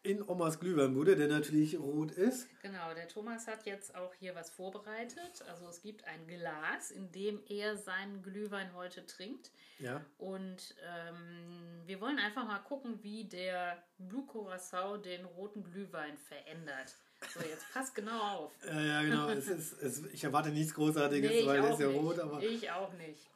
in 0.04 0.22
Omas 0.28 0.60
Glühweinbude, 0.60 1.16
der 1.16 1.28
natürlich 1.28 1.78
rot 1.78 2.12
ist. 2.12 2.46
Genau, 2.60 2.92
der 2.94 3.08
Thomas 3.08 3.46
hat 3.48 3.64
jetzt 3.64 3.94
auch 3.96 4.12
hier 4.14 4.34
was 4.34 4.50
vorbereitet. 4.50 5.42
Also 5.48 5.66
es 5.66 5.80
gibt 5.80 6.04
ein 6.04 6.26
Glas, 6.26 6.90
in 6.90 7.10
dem 7.10 7.40
er 7.48 7.76
seinen 7.78 8.22
Glühwein 8.22 8.74
heute 8.74 9.04
trinkt. 9.06 9.50
Ja, 9.78 10.04
Und 10.18 10.74
ähm, 10.86 11.82
wir 11.86 12.00
wollen 12.02 12.18
einfach 12.18 12.46
mal 12.46 12.58
gucken, 12.58 12.98
wie 13.02 13.24
der 13.24 13.82
Blue 13.98 14.26
Curacao 14.26 14.98
den 14.98 15.24
roten 15.24 15.64
Glühwein 15.64 16.18
verändert. 16.18 16.94
So, 17.32 17.40
jetzt 17.40 17.64
passt 17.72 17.94
genau 17.94 18.20
auf. 18.20 18.52
äh, 18.66 18.86
ja 18.86 19.02
genau. 19.02 19.28
es 19.30 19.48
ist, 19.48 19.82
es, 19.82 20.04
ich 20.12 20.22
erwarte 20.22 20.50
nichts 20.50 20.74
Großartiges, 20.74 21.30
Nee, 21.30 21.46
weil 21.46 21.62
der 21.62 21.70
ist 21.72 21.80
ja 21.80 21.88
nicht. 21.88 22.00
rot, 22.02 22.18
aber 22.18 22.42
ich 22.42 22.70
auch 22.70 22.92
nicht. 22.92 23.30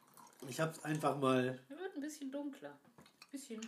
ich 0.47 0.59
habe 0.59 0.71
es 0.71 0.83
einfach 0.83 1.17
mal. 1.17 1.59
Er 1.67 1.79
wird 1.79 1.95
ein 1.95 2.01
bisschen 2.01 2.31
dunkler. 2.31 2.77
Bisschen. 3.31 3.59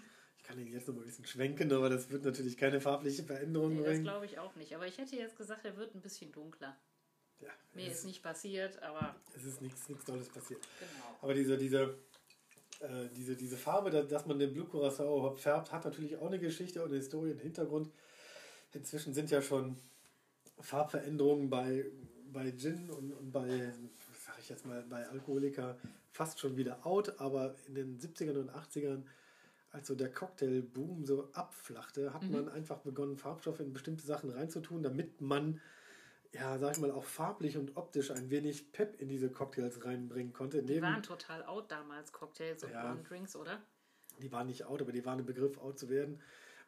Kann 0.51 0.59
ihn 0.59 0.71
jetzt 0.73 0.87
noch 0.87 0.95
mal 0.95 1.01
ein 1.01 1.05
bisschen 1.07 1.25
schwenken, 1.25 1.71
aber 1.71 1.89
das 1.89 2.09
wird 2.09 2.23
natürlich 2.25 2.57
keine 2.57 2.81
farbliche 2.81 3.23
Veränderung 3.23 3.71
Nee, 3.71 3.77
das 3.79 3.85
bringen. 3.87 4.03
glaube 4.03 4.25
ich 4.25 4.37
auch 4.39 4.55
nicht. 4.55 4.75
Aber 4.75 4.85
ich 4.85 4.97
hätte 4.97 5.15
jetzt 5.15 5.37
gesagt, 5.37 5.63
er 5.65 5.77
wird 5.77 5.95
ein 5.95 6.01
bisschen 6.01 6.31
dunkler. 6.31 6.75
Ja, 7.39 7.49
Mir 7.73 7.87
es, 7.87 7.99
ist 7.99 8.05
nicht 8.05 8.21
passiert, 8.21 8.81
aber 8.83 9.15
es 9.35 9.43
ist 9.45 9.61
nichts, 9.61 9.87
nichts 9.89 10.05
Tolles 10.05 10.29
passiert. 10.29 10.61
genau. 10.79 11.17
Aber 11.21 11.33
diese, 11.33 11.57
diese, 11.57 11.95
äh, 12.81 13.07
diese, 13.15 13.35
diese 13.35 13.57
Farbe, 13.57 13.89
da- 13.89 14.03
dass 14.03 14.25
man 14.27 14.37
den 14.37 14.53
Blue 14.53 14.65
Curacao 14.67 15.35
färbt, 15.35 15.71
hat 15.71 15.85
natürlich 15.85 16.17
auch 16.17 16.27
eine 16.27 16.37
Geschichte 16.39 16.81
und 16.83 16.89
eine 16.89 16.97
Historie, 16.97 17.31
einen 17.31 17.39
Hintergrund. 17.39 17.89
Inzwischen 18.73 19.13
sind 19.13 19.31
ja 19.31 19.41
schon 19.41 19.75
Farbveränderungen 20.59 21.49
bei, 21.49 21.85
bei 22.31 22.51
Gin 22.51 22.89
und, 22.91 23.11
und 23.13 23.31
bei, 23.31 23.73
sag 24.25 24.37
ich 24.39 24.49
jetzt 24.49 24.65
mal, 24.65 24.83
bei 24.83 25.07
Alkoholiker 25.07 25.77
fast 26.11 26.39
schon 26.39 26.57
wieder 26.57 26.85
out, 26.85 27.19
aber 27.19 27.55
in 27.67 27.75
den 27.75 27.99
70ern 27.99 28.37
und 28.37 28.51
80ern, 28.51 29.03
als 29.71 29.87
so 29.87 29.95
der 29.95 30.11
Cocktailboom 30.11 31.05
so 31.05 31.29
abflachte, 31.33 32.13
hat 32.13 32.29
man 32.29 32.49
einfach 32.49 32.79
begonnen, 32.79 33.17
Farbstoffe 33.17 33.59
in 33.59 33.73
bestimmte 33.73 34.05
Sachen 34.05 34.29
reinzutun, 34.29 34.83
damit 34.83 35.21
man, 35.21 35.61
ja, 36.33 36.57
sag 36.57 36.73
ich 36.75 36.81
mal, 36.81 36.91
auch 36.91 37.05
farblich 37.05 37.57
und 37.57 37.77
optisch 37.77 38.11
ein 38.11 38.29
wenig 38.29 38.71
Pep 38.73 38.99
in 39.01 39.07
diese 39.07 39.29
Cocktails 39.29 39.85
reinbringen 39.85 40.33
konnte. 40.33 40.61
Die 40.61 40.73
Neben, 40.73 40.85
waren 40.85 41.03
total 41.03 41.43
out 41.45 41.71
damals, 41.71 42.11
Cocktails 42.11 42.63
und 42.63 42.71
Ja. 42.71 42.95
Drinks, 43.07 43.35
oder? 43.35 43.61
die 44.21 44.31
waren 44.31 44.47
nicht 44.47 44.65
out, 44.65 44.81
aber 44.81 44.91
die 44.91 45.05
waren 45.05 45.19
im 45.19 45.25
Begriff 45.25 45.57
out 45.57 45.79
zu 45.79 45.89
werden. 45.89 46.19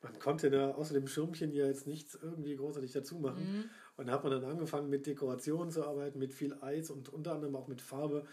Man 0.01 0.19
konnte 0.19 0.49
da 0.49 0.71
außer 0.71 0.93
dem 0.93 1.07
Schirmchen 1.07 1.53
ja 1.53 1.65
jetzt 1.65 1.87
nichts 1.87 2.15
irgendwie 2.15 2.55
großartig 2.55 2.91
dazu 2.91 3.19
machen. 3.19 3.69
Und 3.95 4.07
da 4.07 4.13
hat 4.13 4.23
man 4.23 4.31
dann 4.31 4.45
angefangen 4.45 4.89
mit 4.89 5.05
Dekorationen 5.05 5.71
zu 5.71 5.85
arbeiten, 5.85 6.17
mit 6.17 6.33
viel 6.33 6.55
Eis 6.61 6.89
und 6.89 7.09
unter 7.09 7.33
anderem 7.33 7.55
auch 7.55 7.67
mit 7.67 7.81
Farbe. 7.81 8.25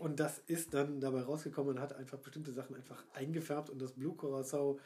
Und 0.00 0.18
das 0.20 0.40
ist 0.40 0.74
dann 0.74 1.00
dabei 1.00 1.22
rausgekommen 1.22 1.76
und 1.76 1.80
hat 1.80 1.92
einfach 1.94 2.18
bestimmte 2.18 2.52
Sachen 2.52 2.74
einfach 2.74 3.04
eingefärbt. 3.14 3.70
Und 3.70 3.80
das 3.80 3.92
Blue 3.92 4.16
Curacao 4.16 4.80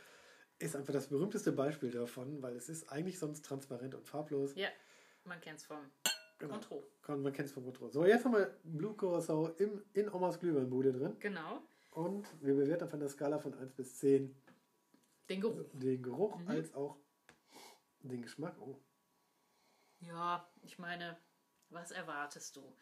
ist 0.58 0.76
einfach 0.76 0.92
das 0.92 1.08
berühmteste 1.08 1.52
Beispiel 1.52 1.90
davon, 1.90 2.42
weil 2.42 2.56
es 2.56 2.68
ist 2.68 2.90
eigentlich 2.92 3.18
sonst 3.18 3.44
transparent 3.44 3.94
und 3.94 4.06
farblos. 4.06 4.54
Ja, 4.54 4.68
man 5.24 5.40
kennt 5.40 5.60
es 5.60 5.64
vom 5.64 5.78
genau. 6.38 6.54
Contro. 6.54 6.84
Man 7.06 7.32
kennt 7.32 7.48
es 7.48 7.52
vom 7.52 7.64
Contro. 7.64 7.88
So, 7.88 8.04
jetzt 8.04 8.24
haben 8.24 8.34
wir 8.34 8.54
Blue 8.64 8.94
Curacao 8.94 9.48
im, 9.56 9.82
in 9.94 10.12
Omas 10.12 10.38
Glühweinbude 10.38 10.92
drin. 10.92 11.16
Genau. 11.20 11.62
Und 11.92 12.26
wir 12.42 12.54
bewerten 12.54 12.84
auf 12.84 12.92
einer 12.92 13.08
Skala 13.08 13.38
von 13.38 13.54
1 13.54 13.72
bis 13.72 13.96
10 13.96 14.34
den 15.28 15.40
Geruch, 15.40 15.64
den 15.72 16.02
Geruch 16.02 16.38
mhm. 16.38 16.48
als 16.48 16.74
auch 16.74 16.96
den 18.02 18.22
Geschmack. 18.22 18.56
Oh. 18.60 18.76
Ja, 20.00 20.48
ich 20.62 20.78
meine, 20.78 21.16
was 21.70 21.90
erwartest 21.90 22.56
du? 22.56 22.76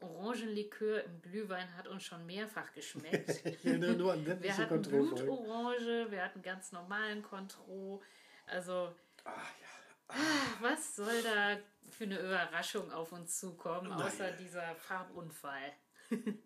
Orangenlikör 0.00 1.04
im 1.04 1.22
Glühwein 1.22 1.76
hat 1.76 1.86
uns 1.86 2.02
schon 2.02 2.26
mehrfach 2.26 2.72
geschmeckt. 2.72 3.44
nur 3.64 4.12
an 4.12 4.26
wir 4.26 4.56
hatten 4.56 4.82
Blutorange, 4.82 6.10
wir 6.10 6.24
hatten 6.24 6.42
ganz 6.42 6.72
normalen 6.72 7.22
Contro. 7.22 8.02
Also, 8.46 8.94
Ach, 9.24 9.50
ja. 9.60 9.66
Ah. 10.08 10.14
was 10.60 10.96
soll 10.96 11.22
da 11.22 11.58
für 11.90 12.04
eine 12.04 12.18
Überraschung 12.18 12.90
auf 12.90 13.12
uns 13.12 13.38
zukommen, 13.38 13.88
Nein. 13.90 14.02
außer 14.02 14.32
dieser 14.32 14.74
Farbunfall? 14.76 15.72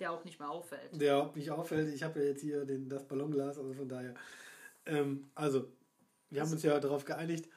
Der 0.00 0.12
auch 0.12 0.24
nicht 0.24 0.40
mehr 0.40 0.48
auffällt. 0.48 0.98
Der 0.98 1.18
auch 1.18 1.34
nicht 1.34 1.50
auffällt. 1.50 1.92
Ich 1.92 2.02
habe 2.02 2.20
ja 2.20 2.26
jetzt 2.28 2.40
hier 2.40 2.64
den, 2.64 2.88
das 2.88 3.06
Ballonglas, 3.06 3.58
also 3.58 3.74
von 3.74 3.86
daher. 3.86 4.14
Ähm, 4.86 5.30
also, 5.34 5.70
wir 6.30 6.40
haben 6.40 6.50
uns 6.50 6.62
ja 6.62 6.80
darauf 6.80 7.04
geeinigt, 7.04 7.50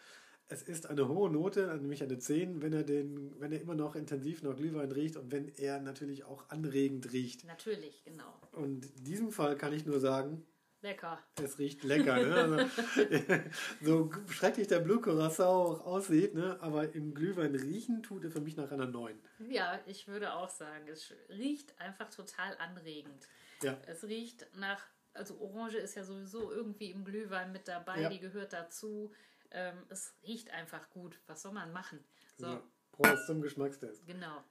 es 0.48 0.62
ist 0.64 0.88
eine 0.88 1.08
hohe 1.08 1.30
Note, 1.30 1.68
nämlich 1.78 2.04
eine 2.04 2.18
10, 2.18 2.62
wenn 2.62 2.74
er, 2.74 2.84
den, 2.84 3.40
wenn 3.40 3.52
er 3.52 3.62
immer 3.62 3.76
noch 3.76 3.96
intensiv 3.96 4.44
nach 4.44 4.56
Glühwein 4.56 4.92
riecht 4.92 5.18
und 5.18 5.32
wenn 5.32 5.48
er 5.56 5.80
natürlich 5.80 6.26
auch 6.26 6.50
anregend 6.50 7.12
riecht. 7.12 7.46
Natürlich, 7.46 8.04
genau. 8.04 8.40
Und 8.52 8.86
in 8.86 9.04
diesem 9.04 9.32
Fall 9.32 9.56
kann 9.58 9.74
ich 9.74 9.86
nur 9.86 10.00
sagen, 10.00 10.46
Lecker. 10.84 11.18
Es 11.42 11.58
riecht 11.60 11.84
lecker. 11.84 12.18
Ne? 12.18 12.36
Also, 12.36 13.40
so 13.82 14.12
schrecklich 14.30 14.68
der 14.68 14.82
Blue 14.82 15.00
Curacao 15.00 15.72
auch 15.72 15.86
aussieht, 15.86 16.36
ne? 16.36 16.58
aber 16.60 16.94
im 16.94 17.14
Glühwein 17.14 17.56
riechen 17.56 18.04
tut 18.04 18.26
er 18.26 18.32
für 18.32 18.42
mich 18.42 18.58
nach 18.58 18.70
einer 18.70 18.86
9. 18.86 19.18
Ja, 19.50 19.80
ich 19.86 20.10
würde 20.10 20.34
auch 20.34 20.50
sagen, 20.50 20.90
es 20.90 21.14
riecht 21.30 21.80
einfach 21.80 22.10
total 22.10 22.58
anregend. 22.58 23.30
Ja. 23.62 23.78
Es 23.88 24.04
riecht 24.04 24.46
nach, 24.58 24.82
also 25.14 25.40
Orange 25.40 25.78
ist 25.78 25.96
ja 25.96 26.04
sowieso 26.04 26.52
irgendwie 26.52 26.92
im 26.92 27.06
Glühwein 27.06 27.54
mit 27.54 27.70
dabei, 27.70 28.02
ja. 28.02 28.10
die 28.10 28.20
gehört 28.20 28.52
dazu. 28.52 29.14
Ähm, 29.54 29.86
es 29.90 30.14
riecht 30.24 30.50
einfach 30.50 30.90
gut. 30.90 31.20
Was 31.28 31.44
soll 31.44 31.54
man 31.54 31.72
machen? 31.72 32.04
So. 32.38 32.48
Ja. 32.48 32.64
Prost 32.92 33.28
zum 33.28 33.42
Geschmackstest. 33.42 34.06
Genau. 34.06 34.44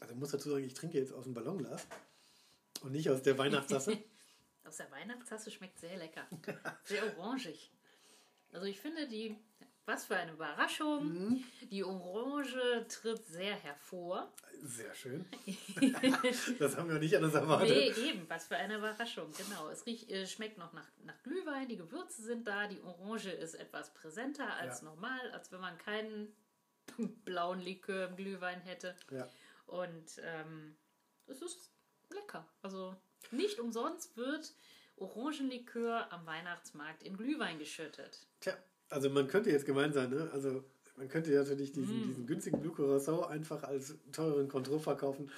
Also 0.00 0.12
ich 0.12 0.20
muss 0.20 0.30
dazu 0.30 0.50
sagen, 0.50 0.64
ich 0.64 0.74
trinke 0.74 0.98
jetzt 0.98 1.12
aus 1.12 1.24
dem 1.24 1.32
Ballonglas 1.32 1.86
und 2.82 2.92
nicht 2.92 3.08
aus 3.08 3.22
der 3.22 3.38
Weihnachtstasse. 3.38 3.98
aus 4.64 4.76
der 4.76 4.90
Weihnachtstasse 4.90 5.50
schmeckt 5.50 5.78
sehr 5.78 5.96
lecker. 5.96 6.26
Sehr 6.84 7.18
orangig. 7.18 7.72
Also 8.52 8.66
ich 8.66 8.80
finde 8.80 9.08
die 9.08 9.36
was 9.86 10.06
für 10.06 10.16
eine 10.16 10.32
Überraschung. 10.32 11.12
Mhm. 11.12 11.44
Die 11.70 11.84
Orange 11.84 12.86
tritt 12.88 13.24
sehr 13.26 13.54
hervor. 13.54 14.32
Sehr 14.62 14.94
schön. 14.94 15.26
das 16.58 16.76
haben 16.76 16.88
wir 16.88 16.98
nicht 16.98 17.14
anders 17.16 17.34
erwartet. 17.34 17.68
Nee, 17.68 18.08
eben, 18.08 18.28
was 18.28 18.46
für 18.46 18.56
eine 18.56 18.76
Überraschung. 18.76 19.30
Genau. 19.36 19.68
Es 19.68 19.84
riecht, 19.86 20.10
äh, 20.10 20.26
schmeckt 20.26 20.58
noch 20.58 20.72
nach, 20.72 20.88
nach 21.04 21.22
Glühwein, 21.22 21.68
die 21.68 21.76
Gewürze 21.76 22.22
sind 22.22 22.46
da, 22.46 22.66
die 22.66 22.80
Orange 22.82 23.30
ist 23.30 23.54
etwas 23.54 23.92
präsenter 23.92 24.54
als 24.56 24.80
ja. 24.80 24.88
normal, 24.88 25.30
als 25.32 25.52
wenn 25.52 25.60
man 25.60 25.76
keinen 25.78 26.34
blauen 27.24 27.60
Likör 27.60 28.08
im 28.08 28.16
Glühwein 28.16 28.60
hätte. 28.62 28.96
Ja. 29.10 29.28
Und 29.66 30.20
ähm, 30.22 30.76
es 31.26 31.42
ist 31.42 31.70
lecker. 32.10 32.46
Also 32.62 32.96
nicht 33.30 33.58
umsonst 33.58 34.16
wird 34.16 34.54
Orangenlikör 34.96 36.12
am 36.12 36.24
Weihnachtsmarkt 36.26 37.02
in 37.02 37.16
Glühwein 37.16 37.58
geschüttet. 37.58 38.26
Tja, 38.40 38.56
also 38.90 39.10
man 39.10 39.26
könnte 39.26 39.50
jetzt 39.50 39.66
gemein 39.66 39.92
sein, 39.92 40.10
ne? 40.10 40.30
Also 40.32 40.64
man 40.96 41.08
könnte 41.08 41.32
ja 41.32 41.42
natürlich 41.42 41.72
diesen, 41.72 42.02
mm. 42.02 42.08
diesen 42.08 42.26
günstigen 42.26 42.60
Blue 42.60 42.72
Curacao 42.72 43.24
einfach 43.24 43.62
als 43.64 43.94
teuren 44.12 44.48
Contro 44.48 44.78
verkaufen. 44.78 45.30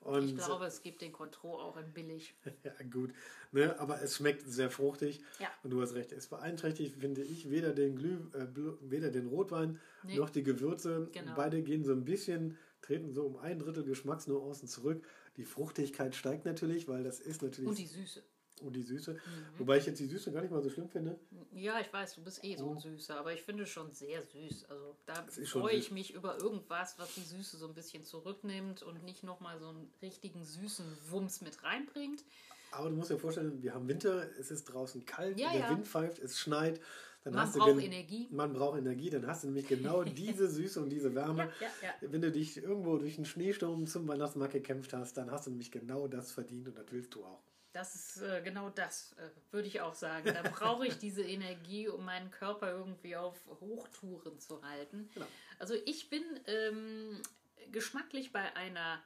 Und 0.00 0.24
ich 0.24 0.36
glaube, 0.36 0.64
es 0.64 0.82
gibt 0.82 1.02
den 1.02 1.12
Contro 1.12 1.60
auch 1.60 1.76
in 1.76 1.92
billig. 1.92 2.34
ja, 2.64 2.72
gut. 2.90 3.12
Ne? 3.52 3.78
Aber 3.78 4.00
es 4.00 4.16
schmeckt 4.16 4.48
sehr 4.48 4.70
fruchtig. 4.70 5.20
Ja. 5.38 5.48
Und 5.62 5.70
du 5.70 5.82
hast 5.82 5.94
recht. 5.94 6.12
Es 6.12 6.26
beeinträchtigt, 6.28 6.96
finde 6.96 7.22
ich, 7.22 7.50
weder 7.50 7.72
den, 7.72 7.96
Glüh, 7.96 8.16
äh, 8.32 8.46
weder 8.80 9.10
den 9.10 9.26
Rotwein 9.26 9.78
nee. 10.02 10.16
noch 10.16 10.30
die 10.30 10.42
Gewürze. 10.42 11.08
Genau. 11.12 11.34
Beide 11.36 11.62
gehen 11.62 11.84
so 11.84 11.92
ein 11.92 12.04
bisschen, 12.04 12.56
treten 12.80 13.12
so 13.12 13.26
um 13.26 13.36
ein 13.36 13.58
Drittel 13.58 13.84
Geschmacksnuancen 13.84 14.68
zurück. 14.68 15.06
Die 15.36 15.44
Fruchtigkeit 15.44 16.14
steigt 16.14 16.46
natürlich, 16.46 16.88
weil 16.88 17.04
das 17.04 17.20
ist 17.20 17.42
natürlich. 17.42 17.68
Und 17.68 17.78
die 17.78 17.86
Süße. 17.86 18.22
Und 18.60 18.74
die 18.74 18.82
Süße. 18.82 19.12
Mhm. 19.12 19.18
Wobei 19.58 19.78
ich 19.78 19.86
jetzt 19.86 20.00
die 20.00 20.06
Süße 20.06 20.32
gar 20.32 20.42
nicht 20.42 20.50
mal 20.50 20.62
so 20.62 20.70
schlimm 20.70 20.88
finde. 20.88 21.18
Ja, 21.52 21.80
ich 21.80 21.92
weiß, 21.92 22.14
du 22.14 22.22
bist 22.22 22.44
eh 22.44 22.56
so 22.56 22.70
ein 22.70 22.78
Süßer, 22.78 23.18
aber 23.18 23.32
ich 23.32 23.42
finde 23.42 23.66
schon 23.66 23.90
sehr 23.92 24.22
süß. 24.22 24.66
Also 24.68 24.96
da 25.06 25.14
freue 25.46 25.74
ich 25.74 25.90
mich 25.90 26.14
über 26.14 26.38
irgendwas, 26.38 26.98
was 26.98 27.14
die 27.14 27.22
Süße 27.22 27.56
so 27.56 27.66
ein 27.66 27.74
bisschen 27.74 28.04
zurücknimmt 28.04 28.82
und 28.82 29.02
nicht 29.04 29.22
nochmal 29.22 29.58
so 29.58 29.68
einen 29.68 29.92
richtigen 30.02 30.44
süßen 30.44 30.84
Wumms 31.10 31.40
mit 31.40 31.62
reinbringt. 31.62 32.24
Aber 32.72 32.88
du 32.88 32.96
musst 32.96 33.10
dir 33.10 33.18
vorstellen, 33.18 33.62
wir 33.62 33.74
haben 33.74 33.88
Winter, 33.88 34.28
es 34.38 34.50
ist 34.50 34.64
draußen 34.64 35.04
kalt, 35.04 35.38
ja, 35.40 35.50
der 35.50 35.60
ja. 35.60 35.70
Wind 35.70 35.86
pfeift, 35.86 36.18
es 36.20 36.38
schneit. 36.38 36.80
Dann 37.24 37.34
man 37.34 37.52
braucht 37.52 37.82
Energie. 37.82 38.28
Man 38.30 38.52
braucht 38.54 38.78
Energie, 38.78 39.10
dann 39.10 39.26
hast 39.26 39.42
du 39.42 39.48
nämlich 39.48 39.68
genau 39.68 40.04
diese 40.04 40.48
Süße 40.48 40.80
und 40.80 40.88
diese 40.88 41.14
Wärme. 41.14 41.50
Ja, 41.60 41.92
Wenn 42.00 42.22
du 42.22 42.30
dich 42.30 42.56
irgendwo 42.56 42.96
durch 42.96 43.16
einen 43.16 43.26
Schneesturm 43.26 43.86
zum 43.86 44.08
Weihnachtsmarkt 44.08 44.54
gekämpft 44.54 44.92
hast, 44.94 45.16
dann 45.18 45.30
hast 45.30 45.46
du 45.46 45.50
nämlich 45.50 45.70
genau 45.70 46.08
das 46.08 46.32
verdient 46.32 46.68
und 46.68 46.78
das 46.78 46.86
willst 46.90 47.14
du 47.14 47.24
auch. 47.24 47.42
Das 47.72 47.94
ist 47.94 48.22
äh, 48.22 48.42
genau 48.42 48.68
das, 48.70 49.12
äh, 49.12 49.30
würde 49.52 49.68
ich 49.68 49.80
auch 49.80 49.94
sagen. 49.94 50.32
Da 50.34 50.42
brauche 50.42 50.86
ich 50.86 50.98
diese 50.98 51.22
Energie, 51.22 51.88
um 51.88 52.04
meinen 52.04 52.30
Körper 52.30 52.70
irgendwie 52.70 53.16
auf 53.16 53.38
Hochtouren 53.46 54.40
zu 54.40 54.62
halten. 54.62 55.08
Genau. 55.14 55.26
Also 55.58 55.74
ich 55.86 56.10
bin 56.10 56.22
ähm, 56.46 57.22
geschmacklich 57.70 58.32
bei 58.32 58.56
einer 58.56 59.02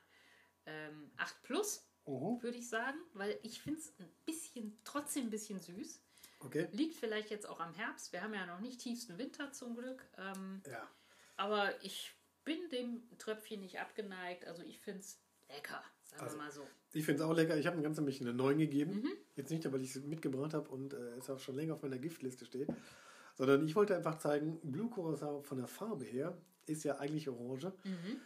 ähm, 0.66 1.10
8 1.18 1.42
Plus, 1.42 1.86
uh 2.06 2.42
würde 2.42 2.56
ich 2.56 2.68
sagen, 2.68 2.98
weil 3.12 3.38
ich 3.42 3.60
finde 3.60 3.80
es 3.80 3.92
ein 3.98 4.10
bisschen, 4.24 4.78
trotzdem 4.84 5.26
ein 5.26 5.30
bisschen 5.30 5.60
süß. 5.60 6.00
Okay. 6.40 6.68
Liegt 6.72 6.96
vielleicht 6.96 7.30
jetzt 7.30 7.46
auch 7.46 7.60
am 7.60 7.74
Herbst. 7.74 8.12
Wir 8.12 8.22
haben 8.22 8.34
ja 8.34 8.46
noch 8.46 8.60
nicht 8.60 8.80
tiefsten 8.80 9.18
Winter 9.18 9.52
zum 9.52 9.76
Glück. 9.76 10.06
Ähm, 10.18 10.62
ja. 10.66 10.88
Aber 11.36 11.82
ich 11.82 12.14
bin 12.44 12.68
dem 12.70 13.02
Tröpfchen 13.18 13.60
nicht 13.60 13.80
abgeneigt. 13.80 14.46
Also 14.46 14.62
ich 14.62 14.78
finde 14.78 15.00
es 15.00 15.18
lecker, 15.48 15.82
sagen 16.16 16.24
also, 16.24 16.36
wir 16.36 16.42
mal 16.44 16.50
so. 16.50 16.62
Ich 16.92 17.04
finde 17.04 17.22
es 17.22 17.28
auch 17.28 17.34
lecker. 17.34 17.56
Ich 17.56 17.66
habe 17.66 17.76
ihm 17.76 17.82
ganz 17.82 17.96
nämlich 17.96 18.20
eine 18.20 18.32
9 18.32 18.58
gegeben. 18.58 19.02
Mhm. 19.02 19.12
Jetzt 19.36 19.50
nicht, 19.50 19.70
weil 19.70 19.82
ich 19.82 19.94
es 19.94 20.02
mitgebracht 20.04 20.54
habe 20.54 20.68
und 20.70 20.94
äh, 20.94 21.16
es 21.18 21.28
auch 21.28 21.40
schon 21.40 21.56
länger 21.56 21.74
auf 21.74 21.82
meiner 21.82 21.98
Giftliste 21.98 22.44
steht. 22.44 22.68
Sondern 23.34 23.66
ich 23.66 23.74
wollte 23.74 23.96
einfach 23.96 24.18
zeigen, 24.18 24.60
Blue 24.62 24.88
Curacao 24.88 25.42
von 25.42 25.58
der 25.58 25.66
Farbe 25.66 26.04
her 26.04 26.36
ist 26.66 26.84
ja 26.84 26.98
eigentlich 26.98 27.28
orange. 27.28 27.72
Mhm. 27.84 28.20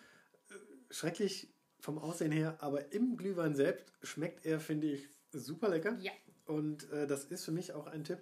Äh, 0.51 0.55
schrecklich 0.91 1.53
vom 1.81 1.99
Aussehen 1.99 2.33
her, 2.33 2.57
aber 2.61 2.93
im 2.93 3.17
Glühwein 3.17 3.55
selbst 3.55 3.93
schmeckt 4.03 4.45
er, 4.45 4.61
finde 4.61 4.89
ich, 4.89 5.09
super 5.33 5.69
lecker. 5.69 5.97
Ja. 6.01 6.13
Und 6.47 6.91
äh, 6.91 7.07
das 7.07 7.25
ist 7.25 7.45
für 7.45 7.53
mich 7.53 7.73
auch 7.73 7.87
ein 7.87 8.05
Tipp. 8.05 8.19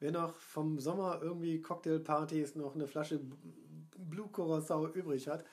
Wer 0.00 0.12
noch 0.12 0.38
vom 0.38 0.78
Sommer 0.78 1.20
irgendwie 1.22 1.60
Cocktailpartys 1.60 2.54
noch 2.54 2.74
eine 2.74 2.86
Flasche 2.86 3.20
Blue 3.96 4.28
Curacao 4.28 4.88
übrig 4.88 5.28
hat, 5.28 5.44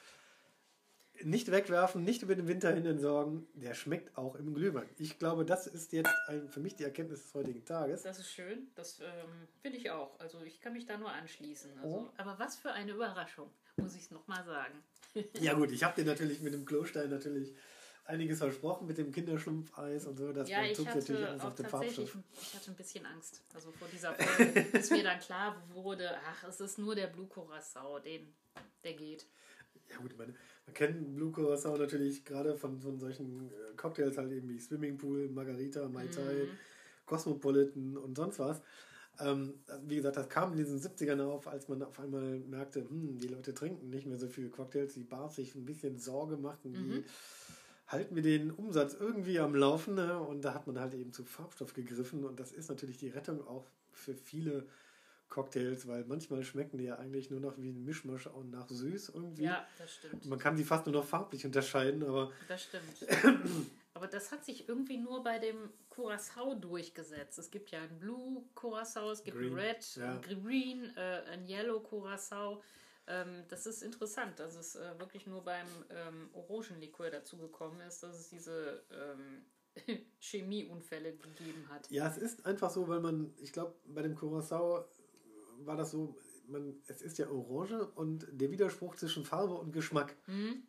nicht 1.23 1.51
wegwerfen, 1.51 2.03
nicht 2.03 2.21
über 2.21 2.35
den 2.35 2.47
Winter 2.47 2.73
hin 2.73 2.85
entsorgen. 2.85 3.47
Der 3.53 3.73
schmeckt 3.73 4.17
auch 4.17 4.35
im 4.35 4.53
Glühwein. 4.53 4.89
Ich 4.97 5.17
glaube, 5.19 5.45
das 5.45 5.67
ist 5.67 5.93
jetzt 5.93 6.13
ein, 6.27 6.49
für 6.49 6.59
mich 6.59 6.75
die 6.75 6.83
Erkenntnis 6.83 7.23
des 7.23 7.33
heutigen 7.33 7.63
Tages. 7.65 8.03
Das 8.03 8.19
ist 8.19 8.31
schön. 8.31 8.67
Das 8.75 8.99
ähm, 8.99 9.47
finde 9.61 9.77
ich 9.77 9.91
auch. 9.91 10.19
Also 10.19 10.41
ich 10.43 10.59
kann 10.61 10.73
mich 10.73 10.85
da 10.85 10.97
nur 10.97 11.11
anschließen. 11.11 11.71
Also, 11.81 11.95
oh. 11.95 12.09
Aber 12.17 12.37
was 12.39 12.55
für 12.55 12.71
eine 12.71 12.91
Überraschung, 12.91 13.49
muss 13.77 13.95
ich 13.95 14.03
es 14.03 14.11
nochmal 14.11 14.43
sagen. 14.45 14.83
ja 15.39 15.53
gut, 15.53 15.71
ich 15.71 15.83
habe 15.83 16.01
dir 16.01 16.07
natürlich 16.07 16.41
mit 16.41 16.53
dem 16.53 16.65
Klostein 16.65 17.09
natürlich 17.09 17.53
einiges 18.05 18.37
versprochen 18.37 18.87
mit 18.87 18.97
dem 18.97 19.11
Kinderschlumpfeis 19.11 20.05
und 20.05 20.17
so. 20.17 20.31
Das 20.31 20.49
ja, 20.49 20.63
ich 20.63 20.77
hatte 20.77 20.99
natürlich 20.99 21.25
alles 21.25 21.41
auf 21.41 21.55
dem 21.55 21.65
Farbstoff. 21.65 22.17
Ich 22.39 22.53
hatte 22.53 22.71
ein 22.71 22.75
bisschen 22.75 23.05
Angst, 23.05 23.41
also 23.53 23.71
vor 23.71 23.87
dieser 23.91 24.13
Folge, 24.13 24.61
bis 24.71 24.91
mir 24.91 25.03
dann 25.03 25.19
klar 25.19 25.61
wurde, 25.73 26.11
ach, 26.25 26.47
es 26.47 26.59
ist 26.59 26.77
nur 26.77 26.95
der 26.95 27.07
Blue 27.07 27.27
Curacao, 27.27 27.99
den, 27.99 28.33
der 28.83 28.93
geht. 28.93 29.25
Ja 29.89 29.97
gut, 29.97 30.17
meine, 30.17 30.33
man 30.65 30.73
kennt 30.73 31.15
Blue 31.15 31.31
Curacao 31.31 31.77
natürlich 31.77 32.25
gerade 32.25 32.55
von, 32.55 32.79
von 32.79 32.99
solchen 32.99 33.49
äh, 33.49 33.75
Cocktails 33.75 34.17
halt 34.17 34.31
eben 34.31 34.49
wie 34.49 34.59
Swimmingpool, 34.59 35.29
Margarita, 35.29 35.87
Mai 35.87 36.07
Tai, 36.07 36.21
mhm. 36.21 36.57
Cosmopolitan 37.05 37.97
und 37.97 38.15
sonst 38.15 38.39
was. 38.39 38.61
Ähm, 39.19 39.53
also 39.67 39.89
wie 39.89 39.95
gesagt, 39.95 40.17
das 40.17 40.29
kam 40.29 40.51
in 40.51 40.57
diesen 40.57 40.79
70ern 40.79 41.21
auf, 41.21 41.47
als 41.47 41.67
man 41.67 41.83
auf 41.83 41.99
einmal 41.99 42.39
merkte, 42.39 42.81
hm, 42.81 43.19
die 43.19 43.27
Leute 43.27 43.53
trinken 43.53 43.89
nicht 43.89 44.05
mehr 44.05 44.17
so 44.17 44.27
viele 44.27 44.49
Cocktails, 44.49 44.93
die 44.93 45.03
Bars 45.03 45.35
sich 45.35 45.55
ein 45.55 45.65
bisschen 45.65 45.97
Sorge 45.99 46.37
machten, 46.37 46.71
mhm. 46.71 46.75
die 46.75 47.03
halten 47.87 48.15
wir 48.15 48.23
den 48.23 48.51
Umsatz 48.51 48.95
irgendwie 48.99 49.39
am 49.39 49.55
Laufen. 49.55 49.95
Ne? 49.95 50.19
Und 50.19 50.43
da 50.43 50.53
hat 50.53 50.67
man 50.67 50.79
halt 50.79 50.93
eben 50.93 51.13
zu 51.13 51.23
Farbstoff 51.23 51.73
gegriffen. 51.73 52.23
Und 52.25 52.39
das 52.39 52.51
ist 52.51 52.69
natürlich 52.69 52.97
die 52.97 53.09
Rettung 53.09 53.45
auch 53.47 53.67
für 53.91 54.15
viele 54.15 54.65
Cocktails, 55.29 55.87
weil 55.87 56.05
manchmal 56.05 56.43
schmecken 56.43 56.77
die 56.77 56.85
ja 56.85 56.97
eigentlich 56.97 57.29
nur 57.29 57.39
noch 57.39 57.57
wie 57.57 57.69
ein 57.69 57.83
Mischmasch 57.83 58.27
und 58.27 58.51
nach 58.51 58.69
süß 58.69 59.09
irgendwie. 59.09 59.43
Ja, 59.43 59.67
das 59.77 59.95
stimmt. 59.95 60.25
Man 60.25 60.39
kann 60.39 60.55
sie 60.55 60.63
fast 60.63 60.85
nur 60.85 60.93
noch 60.93 61.05
farblich 61.05 61.45
unterscheiden, 61.45 62.03
aber. 62.03 62.31
Das 62.47 62.63
stimmt. 62.63 63.05
aber 63.93 64.07
das 64.07 64.31
hat 64.31 64.45
sich 64.45 64.69
irgendwie 64.69 64.97
nur 64.97 65.23
bei 65.23 65.39
dem 65.39 65.69
Curacao 65.89 66.55
durchgesetzt. 66.55 67.39
Es 67.39 67.49
gibt 67.49 67.71
ja 67.71 67.81
ein 67.81 67.99
Blue 67.99 68.43
Curacao, 68.53 69.11
es 69.11 69.23
gibt 69.23 69.37
Green, 69.37 69.53
ein 69.53 69.59
Red, 69.59 69.95
ja. 69.95 70.11
ein 70.11 70.21
Green, 70.21 70.95
äh, 70.95 71.21
ein 71.31 71.47
Yellow 71.47 71.79
Curacao. 71.79 72.61
Ähm, 73.07 73.43
das 73.49 73.65
ist 73.65 73.83
interessant, 73.83 74.39
dass 74.39 74.55
es 74.55 74.75
äh, 74.75 74.99
wirklich 74.99 75.27
nur 75.27 75.43
beim 75.43 75.67
ähm, 75.89 76.29
Orangenlikör 76.33 77.09
dazugekommen 77.09 77.81
ist, 77.81 78.01
dass 78.01 78.19
es 78.19 78.29
diese 78.29 78.83
ähm, 78.91 79.45
Chemieunfälle 80.19 81.13
gegeben 81.15 81.67
hat. 81.69 81.89
Ja, 81.91 82.07
es 82.07 82.17
ist 82.17 82.45
einfach 82.45 82.69
so, 82.69 82.87
weil 82.87 82.99
man, 82.99 83.33
ich 83.37 83.53
glaube, 83.53 83.75
bei 83.85 84.01
dem 84.01 84.15
Curacao 84.15 84.85
war 85.63 85.77
das 85.77 85.91
so, 85.91 86.15
man, 86.47 86.75
es 86.87 87.01
ist 87.01 87.17
ja 87.17 87.29
Orange 87.29 87.87
und 87.95 88.27
der 88.31 88.51
Widerspruch 88.51 88.95
zwischen 88.95 89.25
Farbe 89.25 89.53
und 89.55 89.71
Geschmack, 89.71 90.15
Mhm. 90.27 90.63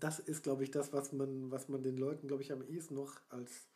das 0.00 0.18
ist, 0.18 0.42
glaube 0.42 0.64
ich, 0.64 0.70
das, 0.70 0.92
was 0.92 1.12
man, 1.12 1.50
was 1.50 1.68
man 1.68 1.82
den 1.82 1.96
Leuten, 1.96 2.26
glaube 2.26 2.42
ich, 2.42 2.52
am 2.52 2.62
ehesten 2.62 2.94
noch 2.94 3.20
als, 3.30 3.66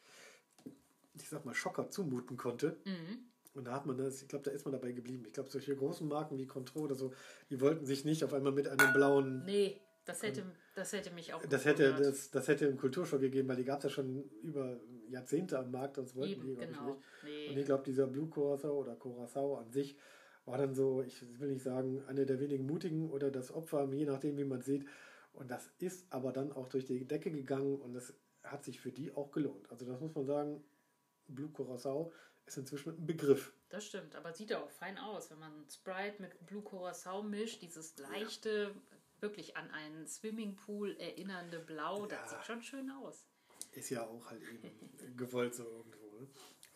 ich 1.14 1.28
sag 1.28 1.44
mal, 1.44 1.54
Schocker 1.54 1.88
zumuten 1.90 2.36
konnte. 2.36 2.76
Mhm. 2.84 3.18
Und 3.54 3.64
da 3.66 3.72
hat 3.72 3.86
man 3.86 3.96
das, 3.98 4.22
ich 4.22 4.28
glaube, 4.28 4.44
da 4.44 4.50
ist 4.52 4.64
man 4.64 4.72
dabei 4.72 4.92
geblieben. 4.92 5.24
Ich 5.26 5.32
glaube, 5.32 5.50
solche 5.50 5.74
großen 5.74 6.06
Marken 6.06 6.38
wie 6.38 6.46
Contro 6.46 6.80
oder 6.80 6.94
so, 6.94 7.12
die 7.50 7.60
wollten 7.60 7.86
sich 7.86 8.04
nicht 8.04 8.22
auf 8.22 8.32
einmal 8.34 8.52
mit 8.52 8.68
einem 8.68 8.92
blauen. 8.92 9.44
Nee, 9.44 9.80
das 10.04 10.22
hätte, 10.22 10.44
das 10.76 10.92
hätte 10.92 11.10
mich 11.12 11.34
auch 11.34 11.44
Das 11.44 11.64
hätte, 11.64 11.92
das, 11.94 12.30
das 12.30 12.46
hätte 12.48 12.66
einen 12.68 12.76
Kulturschock 12.78 13.20
gegeben, 13.20 13.48
weil 13.48 13.56
die 13.56 13.64
gab 13.64 13.78
es 13.78 13.84
ja 13.84 13.90
schon 13.90 14.22
über 14.42 14.78
Jahrzehnte 15.08 15.58
am 15.58 15.70
Markt, 15.72 15.98
das 15.98 16.14
wollten 16.14 16.40
die, 16.42 16.52
Eben, 16.52 16.56
glaube 16.56 16.70
ich, 16.72 16.78
genau. 16.78 16.90
nicht. 16.94 17.00
Nee. 17.24 17.48
Und 17.50 17.58
ich 17.58 17.66
glaube, 17.66 17.82
dieser 17.84 18.06
Blue 18.06 18.28
Curacao 18.28 18.78
oder 18.78 18.94
Curacao 18.94 19.56
an 19.56 19.70
sich 19.72 19.96
war 20.48 20.58
dann 20.58 20.74
so, 20.74 21.02
ich 21.02 21.22
will 21.40 21.52
nicht 21.52 21.62
sagen, 21.62 22.02
eine 22.06 22.26
der 22.26 22.40
wenigen 22.40 22.66
mutigen 22.66 23.10
oder 23.10 23.30
das 23.30 23.52
Opfer, 23.52 23.92
je 23.92 24.06
nachdem, 24.06 24.36
wie 24.38 24.44
man 24.44 24.62
sieht. 24.62 24.86
Und 25.32 25.50
das 25.50 25.68
ist 25.78 26.06
aber 26.12 26.32
dann 26.32 26.52
auch 26.52 26.68
durch 26.68 26.84
die 26.86 27.04
Decke 27.06 27.30
gegangen 27.30 27.76
und 27.80 27.92
das 27.94 28.12
hat 28.42 28.64
sich 28.64 28.80
für 28.80 28.90
die 28.90 29.14
auch 29.14 29.30
gelohnt. 29.30 29.70
Also 29.70 29.84
das 29.86 30.00
muss 30.00 30.14
man 30.14 30.24
sagen, 30.26 30.64
Blue 31.28 31.50
Curacao 31.50 32.12
ist 32.46 32.56
inzwischen 32.56 32.90
ein 32.96 33.06
Begriff. 33.06 33.52
Das 33.68 33.84
stimmt, 33.84 34.14
aber 34.16 34.32
sieht 34.32 34.50
ja 34.50 34.62
auch 34.62 34.70
fein 34.70 34.96
aus, 34.96 35.30
wenn 35.30 35.38
man 35.38 35.52
Sprite 35.70 36.20
mit 36.22 36.46
Blue 36.46 36.62
Curacao 36.62 37.22
mischt, 37.22 37.60
dieses 37.60 37.98
leichte, 37.98 38.74
wirklich 39.20 39.56
an 39.56 39.70
einen 39.70 40.06
Swimmingpool 40.06 40.96
erinnernde 40.98 41.58
Blau, 41.58 42.02
Ja. 42.02 42.06
das 42.06 42.30
sieht 42.30 42.44
schon 42.44 42.62
schön 42.62 42.90
aus. 42.90 43.26
Ist 43.72 43.90
ja 43.90 44.06
auch 44.06 44.30
halt 44.30 44.40
eben 44.42 44.72
gewollt 45.16 45.54
so 45.54 45.64
irgendwo. 45.64 46.06
Ne? 46.20 46.26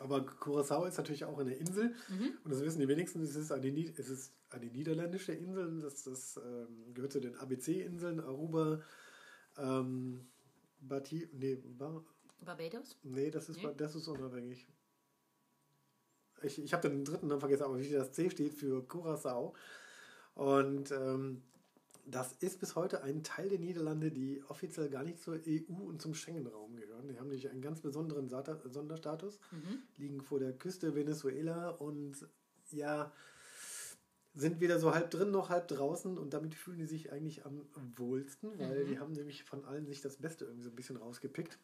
Aber 0.03 0.25
Curacao 0.27 0.85
ist 0.85 0.99
natürlich 0.99 1.25
auch 1.25 1.39
eine 1.39 1.55
Insel 1.55 1.95
und 2.45 2.51
das 2.53 2.61
wissen 2.61 2.81
die 2.81 2.89
wenigsten, 2.89 3.23
es 3.23 3.37
ist 3.37 3.53
eine, 3.53 3.69
es 3.97 4.09
ist 4.09 4.33
eine 4.51 4.67
niederländische 4.67 5.33
Insel, 5.33 5.81
das, 5.81 6.03
das 6.05 6.37
ähm, 6.45 6.93
gehört 6.93 7.13
zu 7.13 7.21
den 7.21 7.37
ABC-Inseln, 7.37 8.21
Aruba, 8.21 8.81
ähm, 9.59 10.27
Bati, 10.81 11.29
nee, 11.33 11.55
Ba- 11.57 12.03
Barbados? 12.41 12.99
nee, 13.05 13.31
das 13.31 13.49
ist, 13.49 13.59
Nee. 13.63 13.71
das 13.77 13.95
ist 13.95 14.09
unabhängig. 14.09 14.67
Ich, 16.43 16.59
ich 16.61 16.73
habe 16.75 16.89
den 16.89 17.05
dritten 17.05 17.29
Namen 17.29 17.41
vergessen, 17.41 17.63
aber 17.63 17.79
wie 17.79 17.89
das 17.89 18.11
C 18.13 18.29
steht 18.29 18.55
für 18.55 18.83
Curacao. 18.87 19.55
Und 20.35 20.91
ähm, 20.91 21.43
das 22.05 22.33
ist 22.41 22.59
bis 22.61 22.75
heute 22.75 23.03
ein 23.03 23.23
Teil 23.23 23.49
der 23.49 23.59
Niederlande, 23.59 24.11
die 24.11 24.43
offiziell 24.49 24.89
gar 24.91 25.05
nicht 25.05 25.21
zur 25.21 25.39
EU 25.47 25.75
und 25.87 26.03
zum 26.03 26.15
Schengen-Raum 26.15 26.77
gehören. 26.77 27.09
Die 27.09 27.19
haben 27.19 27.29
nämlich 27.29 27.49
einen 27.49 27.63
ganz 27.63 27.81
besonderen 27.81 28.29
Sonderstatus, 28.29 29.39
Mhm. 29.53 29.83
liegen 29.99 30.21
vor 30.23 30.41
der 30.41 30.53
Küste 30.53 30.95
Venezuela 30.95 31.71
und 31.71 32.27
ja, 32.73 33.13
sind 34.35 34.61
weder 34.61 34.79
so 34.81 34.95
halb 34.95 35.11
drin 35.11 35.31
noch 35.31 35.51
halb 35.51 35.69
draußen 35.69 36.17
und 36.19 36.33
damit 36.33 36.55
fühlen 36.55 36.79
die 36.79 36.87
sich 36.87 37.13
eigentlich 37.13 37.45
am 37.45 37.67
wohlsten, 37.97 38.59
weil 38.59 38.85
Mhm. 38.85 38.89
die 38.89 38.99
haben 38.99 39.13
nämlich 39.13 39.45
von 39.45 39.65
allen 39.65 39.87
sich 39.87 40.01
das 40.01 40.17
Beste 40.17 40.47
irgendwie 40.47 40.65
so 40.65 40.71
ein 40.71 40.77
bisschen 40.77 40.97
rausgepickt. 40.97 41.59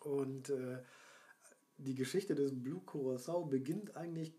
Und 0.00 0.50
äh, 0.50 0.82
die 1.78 1.94
Geschichte 1.94 2.34
des 2.34 2.52
Blue 2.52 2.80
Curacao 2.84 3.44
beginnt 3.44 3.96
eigentlich 3.96 4.34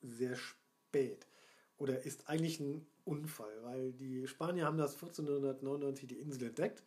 sehr 0.00 0.36
spät 0.36 1.26
oder 1.76 2.04
ist 2.04 2.28
eigentlich 2.28 2.60
ein 2.60 2.86
Unfall, 3.10 3.52
weil 3.62 3.92
die 3.92 4.26
Spanier 4.26 4.66
haben 4.66 4.78
das 4.78 4.94
1499 4.94 6.08
die 6.08 6.18
Insel 6.18 6.48
entdeckt, 6.48 6.82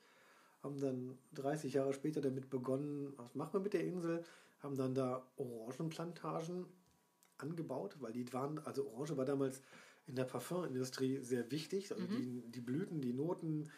haben 0.61 0.79
dann 0.79 1.17
30 1.33 1.73
Jahre 1.73 1.93
später 1.93 2.21
damit 2.21 2.49
begonnen, 2.49 3.13
was 3.17 3.35
machen 3.35 3.53
wir 3.53 3.59
mit 3.59 3.73
der 3.73 3.83
Insel, 3.83 4.23
haben 4.61 4.75
dann 4.75 4.95
da 4.95 5.25
Orangenplantagen 5.35 6.65
angebaut, 7.37 7.97
weil 7.99 8.13
die 8.13 8.31
waren, 8.31 8.59
also 8.59 8.87
Orange 8.87 9.17
war 9.17 9.25
damals 9.25 9.61
in 10.07 10.15
der 10.15 10.23
Parfümindustrie 10.23 11.19
sehr 11.19 11.51
wichtig, 11.51 11.91
also 11.91 12.05
die, 12.05 12.41
die 12.47 12.61
Blüten, 12.61 13.01
die 13.01 13.13
Noten, 13.13 13.69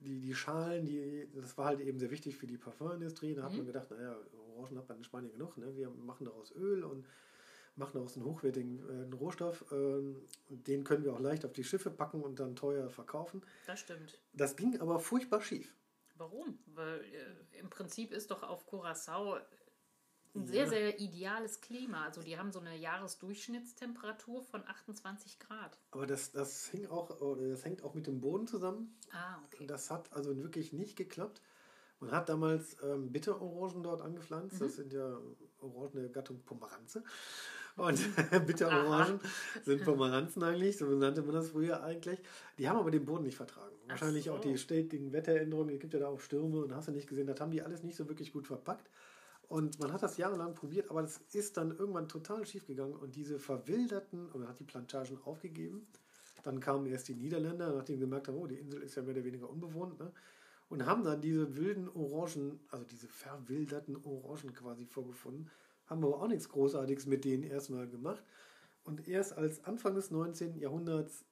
die, 0.00 0.18
die 0.18 0.34
Schalen, 0.34 0.84
die, 0.86 1.28
das 1.34 1.56
war 1.58 1.66
halt 1.66 1.80
eben 1.80 1.98
sehr 1.98 2.10
wichtig 2.10 2.36
für 2.36 2.46
die 2.46 2.56
Parfümindustrie. 2.56 3.34
Da 3.34 3.44
hat 3.44 3.54
man 3.54 3.66
gedacht, 3.66 3.90
naja, 3.90 4.16
Orangen 4.56 4.78
hat 4.78 4.88
man 4.88 4.98
in 4.98 5.04
Spanien 5.04 5.32
genug, 5.32 5.56
ne? 5.58 5.76
wir 5.76 5.90
machen 5.90 6.24
daraus 6.24 6.54
Öl 6.54 6.84
und 6.84 7.04
machen 7.76 7.94
daraus 7.94 8.16
einen 8.16 8.26
hochwertigen 8.26 9.10
äh, 9.10 9.14
Rohstoff. 9.14 9.64
Ähm, 9.72 10.16
den 10.48 10.84
können 10.84 11.04
wir 11.04 11.14
auch 11.14 11.20
leicht 11.20 11.44
auf 11.44 11.52
die 11.52 11.64
Schiffe 11.64 11.90
packen 11.90 12.22
und 12.22 12.40
dann 12.40 12.56
teuer 12.56 12.90
verkaufen. 12.90 13.42
Das 13.66 13.80
stimmt. 13.80 14.20
Das 14.32 14.56
ging 14.56 14.80
aber 14.80 14.98
furchtbar 14.98 15.40
schief. 15.40 15.74
Warum? 16.16 16.58
Weil 16.66 17.00
äh, 17.00 17.58
im 17.58 17.70
Prinzip 17.70 18.12
ist 18.12 18.30
doch 18.30 18.42
auf 18.42 18.66
Curacao 18.66 19.38
ein 20.34 20.46
sehr, 20.46 20.68
sehr 20.68 21.00
ideales 21.00 21.60
Klima. 21.60 22.04
Also 22.04 22.22
die 22.22 22.38
haben 22.38 22.52
so 22.52 22.60
eine 22.60 22.76
Jahresdurchschnittstemperatur 22.76 24.42
von 24.42 24.66
28 24.66 25.38
Grad. 25.40 25.78
Aber 25.90 26.06
das, 26.06 26.30
das, 26.30 26.66
hing 26.68 26.86
auch, 26.86 27.20
oder 27.20 27.48
das 27.48 27.64
hängt 27.64 27.82
auch 27.82 27.94
mit 27.94 28.06
dem 28.06 28.20
Boden 28.20 28.46
zusammen. 28.46 28.96
Ah, 29.12 29.38
okay. 29.46 29.66
Das 29.66 29.90
hat 29.90 30.12
also 30.12 30.36
wirklich 30.36 30.72
nicht 30.72 30.96
geklappt. 30.96 31.42
Man 31.98 32.12
hat 32.12 32.28
damals 32.28 32.76
ähm, 32.82 33.12
Bitterorangen 33.12 33.82
dort 33.82 34.02
angepflanzt. 34.02 34.54
Mhm. 34.54 34.64
Das 34.64 34.76
sind 34.76 34.92
ja 34.92 35.18
Orangen 35.60 35.96
der 35.96 36.08
Gattung 36.08 36.42
Pomeranze. 36.44 37.02
Und 37.80 37.98
Bitterorangen 38.46 39.20
sind 39.64 39.84
Pomeranzen 39.84 40.42
eigentlich, 40.42 40.76
so 40.76 40.84
nannte 40.84 41.22
man 41.22 41.34
das 41.34 41.48
früher 41.48 41.82
eigentlich. 41.82 42.18
Die 42.58 42.68
haben 42.68 42.78
aber 42.78 42.90
den 42.90 43.06
Boden 43.06 43.24
nicht 43.24 43.36
vertragen. 43.36 43.74
Wahrscheinlich 43.88 44.26
so. 44.26 44.32
auch 44.32 44.40
die 44.40 44.58
stetigen 44.58 45.14
Wetteränderungen. 45.14 45.74
Es 45.74 45.80
gibt 45.80 45.94
ja 45.94 46.00
da 46.00 46.08
auch 46.08 46.20
Stürme 46.20 46.58
und 46.58 46.74
hast 46.74 46.88
du 46.88 46.92
nicht 46.92 47.08
gesehen, 47.08 47.26
das 47.26 47.40
haben 47.40 47.50
die 47.50 47.62
alles 47.62 47.82
nicht 47.82 47.96
so 47.96 48.06
wirklich 48.06 48.34
gut 48.34 48.46
verpackt. 48.46 48.90
Und 49.48 49.80
man 49.80 49.94
hat 49.94 50.02
das 50.02 50.18
jahrelang 50.18 50.54
probiert, 50.54 50.90
aber 50.90 51.00
das 51.00 51.22
ist 51.32 51.56
dann 51.56 51.70
irgendwann 51.70 52.06
total 52.06 52.46
schief 52.46 52.66
gegangen. 52.66 52.92
Und 52.92 53.16
diese 53.16 53.38
verwilderten, 53.38 54.26
und 54.26 54.40
man 54.40 54.48
hat 54.48 54.60
die 54.60 54.64
Plantagen 54.64 55.18
aufgegeben. 55.24 55.86
Dann 56.42 56.60
kamen 56.60 56.86
erst 56.86 57.08
die 57.08 57.14
Niederländer, 57.14 57.72
nachdem 57.72 57.96
sie 57.96 58.02
gemerkt 58.02 58.28
haben, 58.28 58.36
oh, 58.36 58.46
die 58.46 58.56
Insel 58.56 58.82
ist 58.82 58.94
ja 58.94 59.02
mehr 59.02 59.14
oder 59.14 59.24
weniger 59.24 59.48
unbewohnt. 59.48 59.98
Ne? 59.98 60.12
Und 60.68 60.84
haben 60.84 61.02
dann 61.02 61.20
diese 61.20 61.56
wilden 61.56 61.88
Orangen, 61.88 62.60
also 62.70 62.84
diese 62.84 63.08
verwilderten 63.08 63.96
Orangen 64.04 64.52
quasi 64.52 64.84
vorgefunden. 64.84 65.50
Haben 65.90 66.04
aber 66.04 66.22
auch 66.22 66.28
nichts 66.28 66.48
Großartiges 66.48 67.06
mit 67.06 67.24
denen 67.24 67.42
erstmal 67.42 67.88
gemacht. 67.88 68.24
Und 68.84 69.06
erst 69.08 69.36
als 69.36 69.64
Anfang 69.64 69.94
des 69.94 70.10
19. 70.10 70.56
Jahrhunderts 70.58 71.24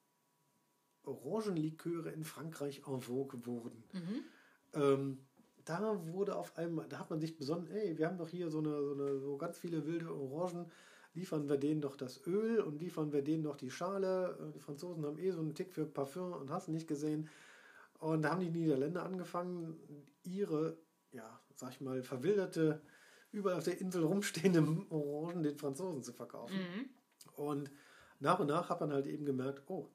Orangenliköre 1.03 2.11
in 2.11 2.23
Frankreich 2.23 2.83
en 2.85 3.01
vogue 3.01 3.45
wurden. 3.45 3.83
Ähm, 4.73 5.17
da 5.65 5.99
wurde 6.13 6.35
auf 6.35 6.57
einmal, 6.57 6.87
da 6.87 6.99
hat 6.99 7.09
man 7.09 7.19
sich 7.19 7.37
besonnen, 7.37 7.67
ey, 7.67 7.97
wir 7.97 8.07
haben 8.07 8.17
doch 8.17 8.29
hier 8.29 8.49
so 8.49 8.59
eine, 8.59 8.83
so 8.83 8.93
eine, 8.93 9.19
so 9.19 9.37
ganz 9.37 9.57
viele 9.57 9.85
wilde 9.85 10.13
Orangen, 10.13 10.65
liefern 11.13 11.49
wir 11.49 11.57
denen 11.57 11.81
doch 11.81 11.95
das 11.95 12.25
Öl 12.27 12.59
und 12.59 12.79
liefern 12.79 13.11
wir 13.11 13.23
denen 13.23 13.43
doch 13.43 13.55
die 13.57 13.71
Schale. 13.71 14.37
Äh, 14.39 14.51
Die 14.53 14.59
Franzosen 14.59 15.05
haben 15.05 15.17
eh 15.17 15.31
so 15.31 15.39
einen 15.39 15.55
Tick 15.55 15.73
für 15.73 15.85
Parfüm 15.85 16.33
und 16.33 16.51
hast 16.51 16.67
nicht 16.67 16.87
gesehen. 16.87 17.29
Und 17.99 18.21
da 18.23 18.31
haben 18.31 18.41
die 18.41 18.49
Niederländer 18.49 19.03
angefangen, 19.03 19.77
ihre, 20.23 20.77
ja, 21.11 21.39
sag 21.55 21.71
ich 21.71 21.81
mal, 21.81 22.03
verwilderte, 22.03 22.81
überall 23.31 23.57
auf 23.57 23.63
der 23.63 23.79
Insel 23.79 24.03
rumstehende 24.03 24.63
Orangen 24.89 25.43
den 25.43 25.57
Franzosen 25.57 26.03
zu 26.03 26.13
verkaufen. 26.13 26.55
Und 27.35 27.71
nach 28.19 28.39
und 28.39 28.47
nach 28.47 28.69
hat 28.69 28.81
man 28.81 28.91
halt 28.91 29.07
eben 29.07 29.25
gemerkt, 29.25 29.63
oh, 29.67 29.89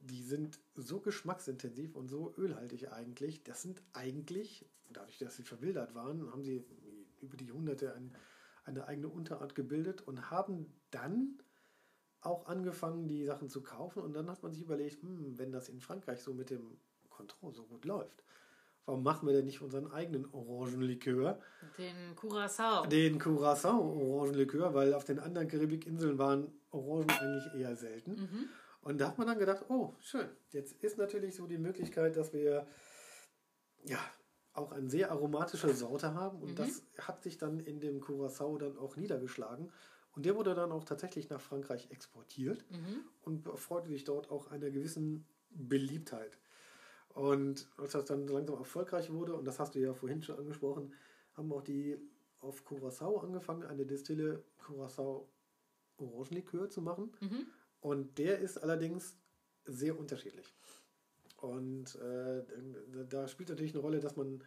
die 0.00 0.22
sind 0.22 0.58
so 0.74 1.00
geschmacksintensiv 1.00 1.96
und 1.96 2.08
so 2.08 2.34
ölhaltig 2.36 2.92
eigentlich. 2.92 3.42
Das 3.42 3.62
sind 3.62 3.82
eigentlich, 3.92 4.66
dadurch, 4.92 5.18
dass 5.18 5.36
sie 5.36 5.42
verwildert 5.42 5.94
waren, 5.94 6.30
haben 6.30 6.42
sie 6.42 6.64
über 7.20 7.36
die 7.36 7.46
Jahrhunderte 7.46 7.94
ein, 7.94 8.14
eine 8.64 8.86
eigene 8.86 9.08
Unterart 9.08 9.54
gebildet 9.54 10.02
und 10.02 10.30
haben 10.30 10.72
dann 10.90 11.38
auch 12.20 12.46
angefangen, 12.46 13.08
die 13.08 13.24
Sachen 13.24 13.48
zu 13.48 13.62
kaufen. 13.62 14.02
Und 14.02 14.14
dann 14.14 14.30
hat 14.30 14.42
man 14.42 14.52
sich 14.52 14.62
überlegt, 14.62 15.02
hm, 15.02 15.38
wenn 15.38 15.52
das 15.52 15.68
in 15.68 15.80
Frankreich 15.80 16.20
so 16.22 16.34
mit 16.34 16.50
dem 16.50 16.78
Contro 17.10 17.50
so 17.50 17.64
gut 17.64 17.84
läuft, 17.84 18.24
warum 18.86 19.02
machen 19.02 19.26
wir 19.26 19.34
denn 19.34 19.46
nicht 19.46 19.62
unseren 19.62 19.90
eigenen 19.90 20.26
Orangenlikör? 20.32 21.40
Den 21.78 22.14
Curacao. 22.16 22.86
Den 22.86 23.18
Curacao-Orangenlikör, 23.18 24.74
weil 24.74 24.94
auf 24.94 25.04
den 25.04 25.18
anderen 25.18 25.48
Karibikinseln 25.48 26.18
waren 26.18 26.52
Orangen 26.70 27.10
eigentlich 27.10 27.54
eher 27.54 27.76
selten. 27.76 28.28
Und 28.82 29.00
da 29.00 29.08
hat 29.08 29.18
man 29.18 29.26
dann 29.26 29.38
gedacht, 29.38 29.64
oh, 29.68 29.94
schön, 30.00 30.28
jetzt 30.50 30.82
ist 30.84 30.98
natürlich 30.98 31.34
so 31.34 31.46
die 31.46 31.58
Möglichkeit, 31.58 32.16
dass 32.16 32.32
wir 32.32 32.66
ja 33.84 33.98
auch 34.52 34.72
eine 34.72 34.88
sehr 34.88 35.10
aromatische 35.10 35.72
Sorte 35.74 36.14
haben 36.14 36.40
und 36.40 36.50
mhm. 36.50 36.56
das 36.56 36.82
hat 36.98 37.22
sich 37.22 37.38
dann 37.38 37.60
in 37.60 37.80
dem 37.80 38.00
Curacao 38.00 38.56
dann 38.56 38.78
auch 38.78 38.96
niedergeschlagen. 38.96 39.72
Und 40.14 40.26
der 40.26 40.36
wurde 40.36 40.54
dann 40.54 40.70
auch 40.70 40.84
tatsächlich 40.84 41.28
nach 41.28 41.40
Frankreich 41.40 41.90
exportiert 41.90 42.64
mhm. 42.70 43.00
und 43.22 43.46
erfreute 43.46 43.88
sich 43.88 44.04
dort 44.04 44.30
auch 44.30 44.48
einer 44.50 44.70
gewissen 44.70 45.26
Beliebtheit. 45.50 46.38
Und 47.14 47.68
als 47.76 47.92
das 47.92 48.04
dann 48.04 48.26
langsam 48.26 48.58
erfolgreich 48.58 49.10
wurde, 49.12 49.34
und 49.34 49.44
das 49.44 49.58
hast 49.58 49.74
du 49.74 49.78
ja 49.78 49.94
vorhin 49.94 50.22
schon 50.22 50.38
angesprochen, 50.38 50.92
haben 51.34 51.52
auch 51.52 51.62
die 51.62 51.96
auf 52.40 52.64
Curacao 52.64 53.18
angefangen, 53.18 53.62
eine 53.64 53.86
Destille 53.86 54.44
Curacao 54.58 55.28
Orangenlikör 55.96 56.68
zu 56.68 56.82
machen. 56.82 57.12
Mhm. 57.20 57.46
Und 57.80 58.18
der 58.18 58.40
ist 58.40 58.58
allerdings 58.58 59.16
sehr 59.64 59.98
unterschiedlich. 59.98 60.52
Und 61.36 61.94
äh, 61.96 62.42
da 63.08 63.28
spielt 63.28 63.48
natürlich 63.48 63.74
eine 63.74 63.82
Rolle, 63.82 64.00
dass 64.00 64.16
man 64.16 64.42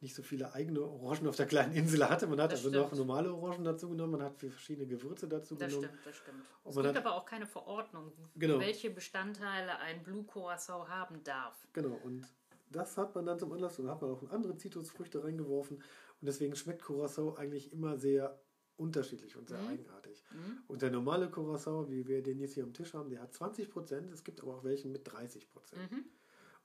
nicht 0.00 0.14
so 0.14 0.22
viele 0.22 0.52
eigene 0.54 0.82
Orangen 0.82 1.28
auf 1.28 1.36
der 1.36 1.46
kleinen 1.46 1.72
Insel 1.74 2.08
hatte. 2.08 2.26
Man 2.26 2.40
hat 2.40 2.52
das 2.52 2.60
also 2.60 2.70
stimmt. 2.70 2.90
noch 2.90 2.98
normale 2.98 3.32
Orangen 3.34 3.64
dazu 3.64 3.88
genommen, 3.90 4.12
man 4.12 4.22
hat 4.22 4.38
verschiedene 4.38 4.86
Gewürze 4.86 5.28
dazu 5.28 5.54
das 5.54 5.68
genommen. 5.68 5.90
Das 6.04 6.16
stimmt, 6.16 6.42
das 6.64 6.74
stimmt. 6.74 6.86
es 6.86 6.94
gibt 6.94 7.06
aber 7.06 7.14
auch 7.14 7.26
keine 7.26 7.46
Verordnung, 7.46 8.12
genau. 8.36 8.58
welche 8.58 8.90
Bestandteile 8.90 9.78
ein 9.78 10.02
Blue 10.02 10.24
Curacao 10.24 10.88
haben 10.88 11.22
darf. 11.22 11.66
Genau, 11.72 11.98
und 12.02 12.26
das 12.70 12.96
hat 12.96 13.14
man 13.14 13.26
dann 13.26 13.38
zum 13.38 13.52
Anlass, 13.52 13.78
und 13.78 13.88
hat 13.88 14.00
man 14.00 14.10
auch 14.10 14.30
andere 14.30 14.56
Zitrusfrüchte 14.56 15.22
reingeworfen. 15.22 15.76
Und 15.76 16.26
deswegen 16.26 16.54
schmeckt 16.56 16.82
Curacao 16.82 17.34
eigentlich 17.34 17.72
immer 17.72 17.98
sehr 17.98 18.40
unterschiedlich 18.76 19.36
und 19.36 19.48
sehr 19.48 19.60
mhm. 19.60 19.68
eigenartig. 19.68 20.24
Mhm. 20.32 20.62
Und 20.66 20.82
der 20.82 20.90
normale 20.90 21.30
Curacao, 21.30 21.90
wie 21.90 22.06
wir 22.06 22.22
den 22.22 22.38
jetzt 22.38 22.54
hier 22.54 22.64
am 22.64 22.72
Tisch 22.72 22.94
haben, 22.94 23.10
der 23.10 23.20
hat 23.20 23.34
20 23.34 23.70
Prozent. 23.70 24.10
Es 24.10 24.24
gibt 24.24 24.40
aber 24.40 24.54
auch 24.54 24.64
welchen 24.64 24.92
mit 24.92 25.10
30 25.10 25.50
Prozent. 25.50 25.90
Mhm. 25.90 26.04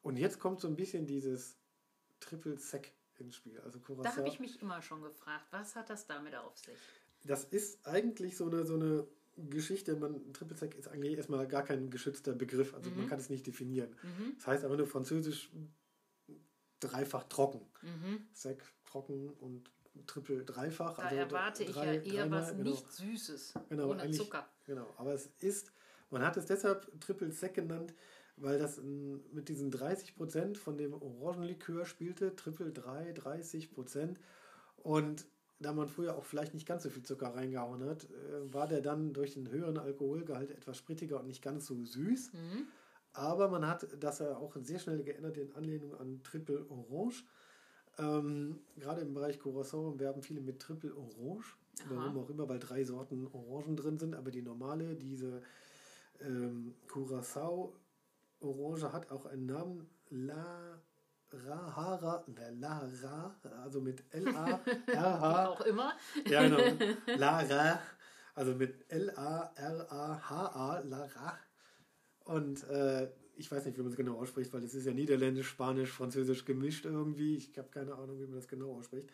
Und 0.02 0.17
jetzt 0.17 0.39
kommt 0.39 0.62
so 0.62 0.67
ein 0.67 0.76
bisschen 0.76 1.06
dieses 1.08 1.58
Triple 2.19 2.58
Sec 2.58 2.93
ins 3.19 3.36
Spiel. 3.36 3.60
Also 3.62 3.80
Curacao, 3.80 4.04
da 4.04 4.17
habe 4.17 4.28
ich 4.28 4.39
mich 4.39 4.62
immer 4.62 4.82
schon 4.82 5.01
gefragt, 5.01 5.45
was 5.51 5.75
hat 5.75 5.89
das 5.89 6.08
damit 6.08 6.36
auf 6.36 6.58
sich? 6.58 6.75
Das 7.23 7.43
ist 7.45 7.86
eigentlich 7.88 8.38
so 8.38 8.47
eine, 8.47 8.65
so 8.65 8.75
eine 8.75 9.08
Geschichte. 9.38 9.95
Man, 9.95 10.34
Triple 10.34 10.56
Sec 10.56 10.75
ist 10.75 10.88
eigentlich 10.88 11.17
erstmal 11.17 11.47
gar 11.47 11.63
kein 11.63 11.89
geschützter 11.89 12.34
Begriff. 12.34 12.73
Also 12.73 12.89
man 12.91 13.06
mhm. 13.06 13.10
kann 13.10 13.19
es 13.19 13.30
nicht 13.30 13.45
definieren. 13.47 13.95
Mhm. 14.04 14.34
Das 14.38 14.47
heißt 14.47 14.63
aber 14.63 14.78
nur 14.78 14.88
französisch 14.88 15.49
dreifach 16.80 17.23
trocken. 17.23 17.62
Mhm. 17.82 18.28
Sec, 18.34 18.63
trocken 18.86 19.30
und 19.39 19.71
Triple 20.08 20.43
dreifach. 20.43 20.97
Da 20.97 21.04
also 21.04 21.15
erwarte 21.15 21.65
drei, 21.65 21.97
ich 21.97 22.13
ja 22.13 22.23
eher 22.23 22.32
was 22.32 22.51
genau. 22.51 22.63
nicht 22.63 22.91
Süßes, 22.91 23.54
genau, 23.69 23.89
ohne 23.89 24.12
Zucker. 24.12 24.47
Genau, 24.65 24.93
aber 24.97 25.13
es 25.13 25.28
ist, 25.39 25.71
man 26.10 26.21
hat 26.21 26.38
es 26.38 26.45
deshalb 26.45 26.88
Triple 26.99 27.32
Sec 27.32 27.54
genannt, 27.54 27.93
weil 28.38 28.60
das 28.60 28.82
mit 28.82 29.50
diesen 29.50 29.71
30 29.71 30.15
Prozent 30.15 30.58
von 30.58 30.78
dem 30.78 30.93
Orangenlikör 30.93 31.86
spielte, 31.86 32.36
Triple 32.36 32.71
3, 32.71 33.13
30 33.13 33.71
Prozent. 33.71 34.19
Und 34.78 35.26
da 35.60 35.71
man 35.71 35.88
früher 35.88 36.15
auch 36.15 36.26
vielleicht 36.26 36.54
nicht 36.54 36.67
ganz 36.67 36.84
so 36.84 36.89
viel 36.89 37.04
Zucker 37.04 37.34
reingehauen 37.34 37.84
hat, 37.84 38.06
äh, 38.06 38.54
war 38.54 38.67
der 38.67 38.82
dann 38.82 39.13
durch 39.13 39.34
den 39.34 39.50
höheren 39.50 39.78
Alkoholgehalt 39.78 40.52
etwas 40.52 40.78
sprittiger 40.78 41.19
und 41.19 41.28
nicht 41.28 41.41
ganz 41.41 41.65
so 41.65 41.84
süß. 41.84 42.34
Mhm. 42.34 42.67
Aber 43.13 43.48
man 43.48 43.65
hat 43.65 43.88
das 44.00 44.19
ja 44.19 44.36
auch 44.36 44.56
sehr 44.62 44.80
schnell 44.80 45.02
geändert 45.04 45.38
in 45.38 45.54
Anlehnung 45.54 45.95
an 45.95 46.21
Triple 46.24 46.65
Orange. 46.69 47.24
Ähm, 47.98 48.60
gerade 48.78 49.02
im 49.02 49.13
Bereich 49.13 49.39
Curacao 49.39 49.98
werben 49.98 50.21
viele 50.21 50.41
mit 50.41 50.60
Triple 50.60 50.93
Orange. 50.93 51.56
Aha. 51.86 51.95
Warum 51.95 52.17
auch 52.17 52.30
immer, 52.30 52.50
weil 52.50 52.60
drei 52.60 52.84
Sorten 52.84 53.28
Orangen 53.32 53.78
drin 53.78 53.98
sind. 53.98 54.15
Aber 54.15 54.32
die 54.32 54.41
normale, 54.41 54.95
diese 54.95 55.41
ähm, 56.19 56.74
Curacao 56.88 57.74
Orange 58.46 58.92
hat 58.92 59.12
auch 59.12 59.26
einen 59.26 59.46
Namen. 59.46 59.90
La 60.10 60.82
Rahara, 61.32 62.24
La 62.60 62.90
Ra, 63.04 63.36
also 63.64 63.82
mit 63.82 64.04
L-A-R-H. 64.12 65.46
auch 65.50 65.62
immer. 65.62 65.94
Ja, 66.30 66.48
genau. 66.48 66.60
Lara, 67.18 67.80
also 68.36 68.54
mit 68.54 68.86
L-A-R-A-H-A, 68.90 70.80
Lara. 70.80 71.40
Und 72.26 72.64
äh, 72.70 73.10
ich 73.38 73.52
weiß 73.52 73.66
nicht, 73.66 73.78
wie 73.78 73.82
man 73.82 73.92
es 73.92 73.98
genau 73.98 74.18
ausspricht, 74.20 74.54
weil 74.54 74.64
es 74.64 74.74
ist 74.74 74.86
ja 74.86 74.94
Niederländisch, 74.94 75.48
Spanisch, 75.48 75.92
Französisch 75.92 76.46
gemischt 76.46 76.86
irgendwie. 76.86 77.36
Ich 77.38 77.58
habe 77.58 77.70
keine 77.70 77.96
Ahnung, 77.96 78.20
wie 78.20 78.26
man 78.26 78.36
das 78.36 78.48
genau 78.48 78.78
ausspricht. 78.78 79.10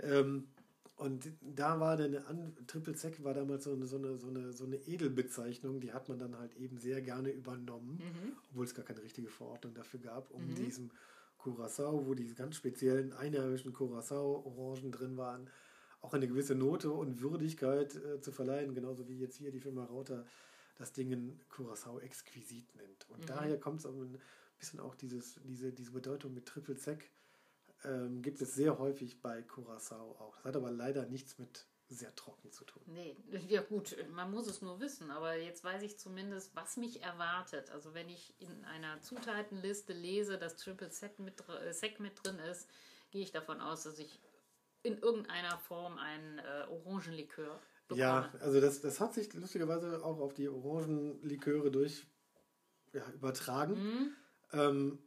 Ähm, 0.00 0.48
und 0.96 1.30
da 1.42 1.78
war 1.78 1.98
eine 1.98 2.24
Triple 2.66 2.96
Sec 2.96 3.22
war 3.22 3.34
damals 3.34 3.64
so 3.64 3.72
eine, 3.72 3.86
so, 3.86 3.96
eine, 3.96 4.16
so, 4.16 4.28
eine, 4.28 4.52
so 4.52 4.64
eine 4.64 4.76
Edelbezeichnung, 4.76 5.80
die 5.80 5.92
hat 5.92 6.08
man 6.08 6.18
dann 6.18 6.38
halt 6.38 6.56
eben 6.56 6.78
sehr 6.78 7.02
gerne 7.02 7.30
übernommen, 7.30 8.00
mhm. 8.02 8.32
obwohl 8.50 8.64
es 8.64 8.74
gar 8.74 8.84
keine 8.84 9.02
richtige 9.02 9.28
Verordnung 9.28 9.74
dafür 9.74 10.00
gab, 10.00 10.30
um 10.30 10.48
mhm. 10.48 10.54
diesem 10.54 10.90
Curacao, 11.36 12.06
wo 12.06 12.14
diese 12.14 12.34
ganz 12.34 12.56
speziellen 12.56 13.12
einheimischen 13.12 13.74
Curacao-Orangen 13.74 14.90
drin 14.90 15.16
waren, 15.18 15.50
auch 16.00 16.14
eine 16.14 16.28
gewisse 16.28 16.54
Note 16.54 16.90
und 16.90 17.20
Würdigkeit 17.20 17.94
äh, 17.96 18.20
zu 18.20 18.32
verleihen, 18.32 18.74
genauso 18.74 19.06
wie 19.08 19.18
jetzt 19.18 19.36
hier 19.36 19.50
die 19.50 19.60
Firma 19.60 19.84
Rauter 19.84 20.24
das 20.76 20.92
Ding 20.92 21.38
Curacao 21.50 21.98
exquisit 22.00 22.74
nennt. 22.74 23.06
Und 23.10 23.20
mhm. 23.20 23.26
daher 23.26 23.60
kommt 23.60 23.80
es 23.80 23.86
auch 23.86 23.94
ein 23.94 24.18
bisschen 24.58 24.80
auch 24.80 24.94
dieses, 24.94 25.38
diese, 25.44 25.72
diese 25.72 25.90
Bedeutung 25.90 26.32
mit 26.32 26.46
Triple 26.46 26.76
Sec, 26.76 27.10
ähm, 27.86 28.22
gibt 28.22 28.40
es 28.40 28.54
sehr 28.54 28.78
häufig 28.78 29.22
bei 29.22 29.42
Curacao 29.42 30.16
auch. 30.18 30.36
Das 30.36 30.44
hat 30.44 30.56
aber 30.56 30.70
leider 30.70 31.06
nichts 31.06 31.38
mit 31.38 31.66
sehr 31.88 32.14
trocken 32.16 32.50
zu 32.50 32.64
tun. 32.64 32.82
Nee, 32.86 33.16
ja 33.48 33.62
gut, 33.62 33.96
man 34.10 34.30
muss 34.30 34.48
es 34.48 34.60
nur 34.60 34.80
wissen, 34.80 35.10
aber 35.10 35.36
jetzt 35.36 35.62
weiß 35.62 35.82
ich 35.82 35.98
zumindest, 35.98 36.54
was 36.56 36.76
mich 36.76 37.02
erwartet. 37.02 37.70
Also 37.70 37.94
wenn 37.94 38.08
ich 38.08 38.34
in 38.40 38.64
einer 38.64 39.00
Zutatenliste 39.02 39.92
lese, 39.92 40.36
dass 40.36 40.56
Triple 40.56 40.90
Sec 40.90 41.18
mit, 41.20 41.44
äh, 41.48 41.72
Sec 41.72 42.00
mit 42.00 42.24
drin 42.24 42.38
ist, 42.40 42.68
gehe 43.12 43.22
ich 43.22 43.30
davon 43.30 43.60
aus, 43.60 43.84
dass 43.84 43.98
ich 43.98 44.20
in 44.82 44.98
irgendeiner 44.98 45.58
Form 45.58 45.98
einen 45.98 46.38
äh, 46.38 46.66
Orangenlikör 46.70 47.60
bekomme. 47.86 48.00
Ja, 48.00 48.32
also 48.40 48.60
das, 48.60 48.80
das 48.80 49.00
hat 49.00 49.14
sich 49.14 49.32
lustigerweise 49.34 50.04
auch 50.04 50.18
auf 50.18 50.34
die 50.34 50.48
Orangenliköre 50.48 51.70
durch 51.70 52.06
ja, 52.92 53.08
übertragen. 53.12 53.74
Mhm. 53.74 54.16
Ähm, 54.52 54.98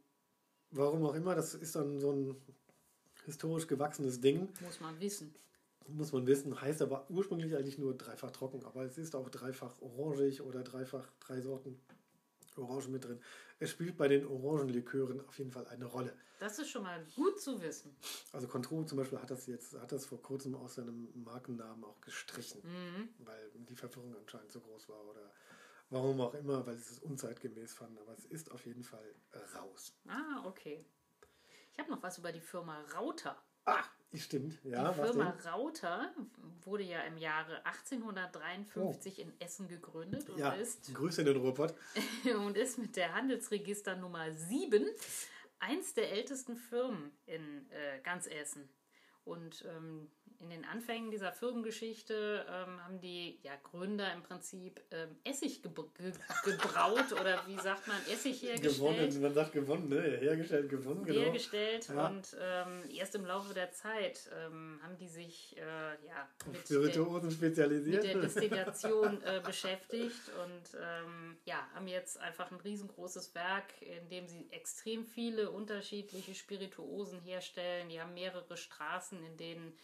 warum 0.70 1.04
auch 1.04 1.14
immer, 1.14 1.34
das 1.34 1.54
ist 1.54 1.76
dann 1.76 1.98
so 1.98 2.12
ein 2.12 2.42
historisch 3.24 3.66
gewachsenes 3.66 4.20
Ding. 4.20 4.48
Muss 4.60 4.80
man 4.80 4.98
wissen. 5.00 5.34
Muss 5.88 6.12
man 6.12 6.26
wissen. 6.26 6.60
Heißt 6.60 6.82
aber 6.82 7.06
ursprünglich 7.10 7.56
eigentlich 7.56 7.78
nur 7.78 7.96
dreifach 7.96 8.30
trocken, 8.30 8.64
aber 8.64 8.84
es 8.84 8.98
ist 8.98 9.16
auch 9.16 9.28
dreifach 9.28 9.80
orangig 9.80 10.42
oder 10.42 10.62
dreifach 10.62 11.08
drei 11.20 11.40
Sorten 11.40 11.80
Orange 12.60 12.88
mit 12.88 13.04
drin. 13.04 13.20
Es 13.58 13.70
spielt 13.70 13.96
bei 13.96 14.08
den 14.08 14.26
Orangenlikören 14.26 15.26
auf 15.26 15.38
jeden 15.38 15.50
Fall 15.50 15.66
eine 15.68 15.86
Rolle. 15.86 16.14
Das 16.38 16.58
ist 16.58 16.70
schon 16.70 16.82
mal 16.82 17.04
gut 17.14 17.40
zu 17.40 17.60
wissen. 17.60 17.94
Also 18.32 18.48
Contro 18.48 18.84
zum 18.84 18.98
Beispiel 18.98 19.18
hat 19.18 19.30
das 19.30 19.46
jetzt, 19.46 19.78
hat 19.78 19.92
das 19.92 20.06
vor 20.06 20.22
kurzem 20.22 20.54
aus 20.54 20.76
seinem 20.76 21.08
Markennamen 21.14 21.84
auch 21.84 22.00
gestrichen, 22.00 22.62
mhm. 22.64 23.08
weil 23.18 23.50
die 23.68 23.76
Verwirrung 23.76 24.16
anscheinend 24.16 24.50
so 24.50 24.60
groß 24.60 24.88
war 24.88 25.04
oder 25.06 25.30
warum 25.90 26.20
auch 26.20 26.34
immer, 26.34 26.66
weil 26.66 26.76
sie 26.76 26.94
es 26.94 26.98
unzeitgemäß 27.00 27.74
fanden. 27.74 27.98
Aber 27.98 28.14
es 28.14 28.24
ist 28.24 28.50
auf 28.52 28.64
jeden 28.64 28.82
Fall 28.82 29.14
raus. 29.54 29.92
Ah, 30.08 30.44
okay. 30.46 30.84
Ich 31.72 31.78
habe 31.78 31.90
noch 31.90 32.02
was 32.02 32.18
über 32.18 32.32
die 32.32 32.40
Firma 32.40 32.80
Rauter. 32.94 33.36
Ah, 33.64 33.84
stimmt. 34.14 34.58
Ja, 34.64 34.92
die 34.92 35.00
Firma 35.00 35.30
Rauter 35.46 36.12
wurde 36.64 36.82
ja 36.82 37.00
im 37.02 37.16
Jahre 37.16 37.64
1853 37.64 39.18
oh. 39.18 39.22
in 39.22 39.40
Essen 39.40 39.68
gegründet 39.68 40.28
und 40.30 40.38
ja, 40.38 40.52
ist 40.52 40.94
Grüße 40.94 41.22
in 41.22 41.26
den 41.26 41.36
Ruhrpott. 41.36 41.74
und 42.44 42.56
ist 42.56 42.78
mit 42.78 42.96
der 42.96 43.14
Handelsregister 43.14 43.96
Nummer 43.96 44.32
7 44.32 44.86
eins 45.60 45.94
der 45.94 46.10
ältesten 46.12 46.56
Firmen 46.56 47.12
in 47.26 47.70
äh, 47.70 48.00
ganz 48.02 48.26
Essen. 48.26 48.68
Und 49.24 49.64
ähm, 49.68 50.10
in 50.40 50.48
den 50.48 50.64
Anfängen 50.64 51.10
dieser 51.10 51.32
Firmengeschichte 51.32 52.46
ähm, 52.48 52.82
haben 52.82 53.00
die 53.00 53.38
ja, 53.42 53.52
Gründer 53.62 54.12
im 54.14 54.22
Prinzip 54.22 54.80
ähm, 54.90 55.16
Essig 55.22 55.62
ge 55.62 55.70
ge 55.70 56.12
gebraut 56.44 57.12
oder 57.12 57.42
wie 57.46 57.56
sagt 57.56 57.86
man, 57.86 57.98
Essig 58.10 58.42
hergestellt. 58.42 58.76
Gewonnen, 58.76 59.22
man 59.22 59.34
sagt 59.34 59.52
gewonnen, 59.52 59.88
ne? 59.88 60.00
Hergestellt, 60.00 60.70
gewonnen, 60.70 61.04
genau. 61.04 61.20
Hergestellt 61.20 61.88
ja. 61.88 62.06
und 62.06 62.36
ähm, 62.40 62.82
erst 62.96 63.14
im 63.14 63.26
Laufe 63.26 63.52
der 63.52 63.70
Zeit 63.72 64.30
ähm, 64.34 64.80
haben 64.82 64.96
die 64.96 65.08
sich 65.08 65.56
äh, 65.58 65.60
ja, 66.06 66.28
mit, 66.50 66.62
Spirituosen 66.62 67.30
spezialisiert. 67.30 68.02
mit 68.02 68.14
der 68.14 68.20
Destillation 68.22 69.22
äh, 69.22 69.40
beschäftigt 69.44 70.30
und 70.42 70.78
ähm, 70.80 71.36
ja, 71.44 71.68
haben 71.74 71.86
jetzt 71.86 72.18
einfach 72.18 72.50
ein 72.50 72.60
riesengroßes 72.60 73.34
Werk, 73.34 73.74
in 73.82 74.08
dem 74.08 74.26
sie 74.26 74.46
extrem 74.50 75.04
viele 75.04 75.50
unterschiedliche 75.50 76.34
Spirituosen 76.34 77.20
herstellen. 77.20 77.90
Die 77.90 78.00
haben 78.00 78.14
mehrere 78.14 78.56
Straßen, 78.56 79.22
in 79.24 79.36
denen 79.36 79.76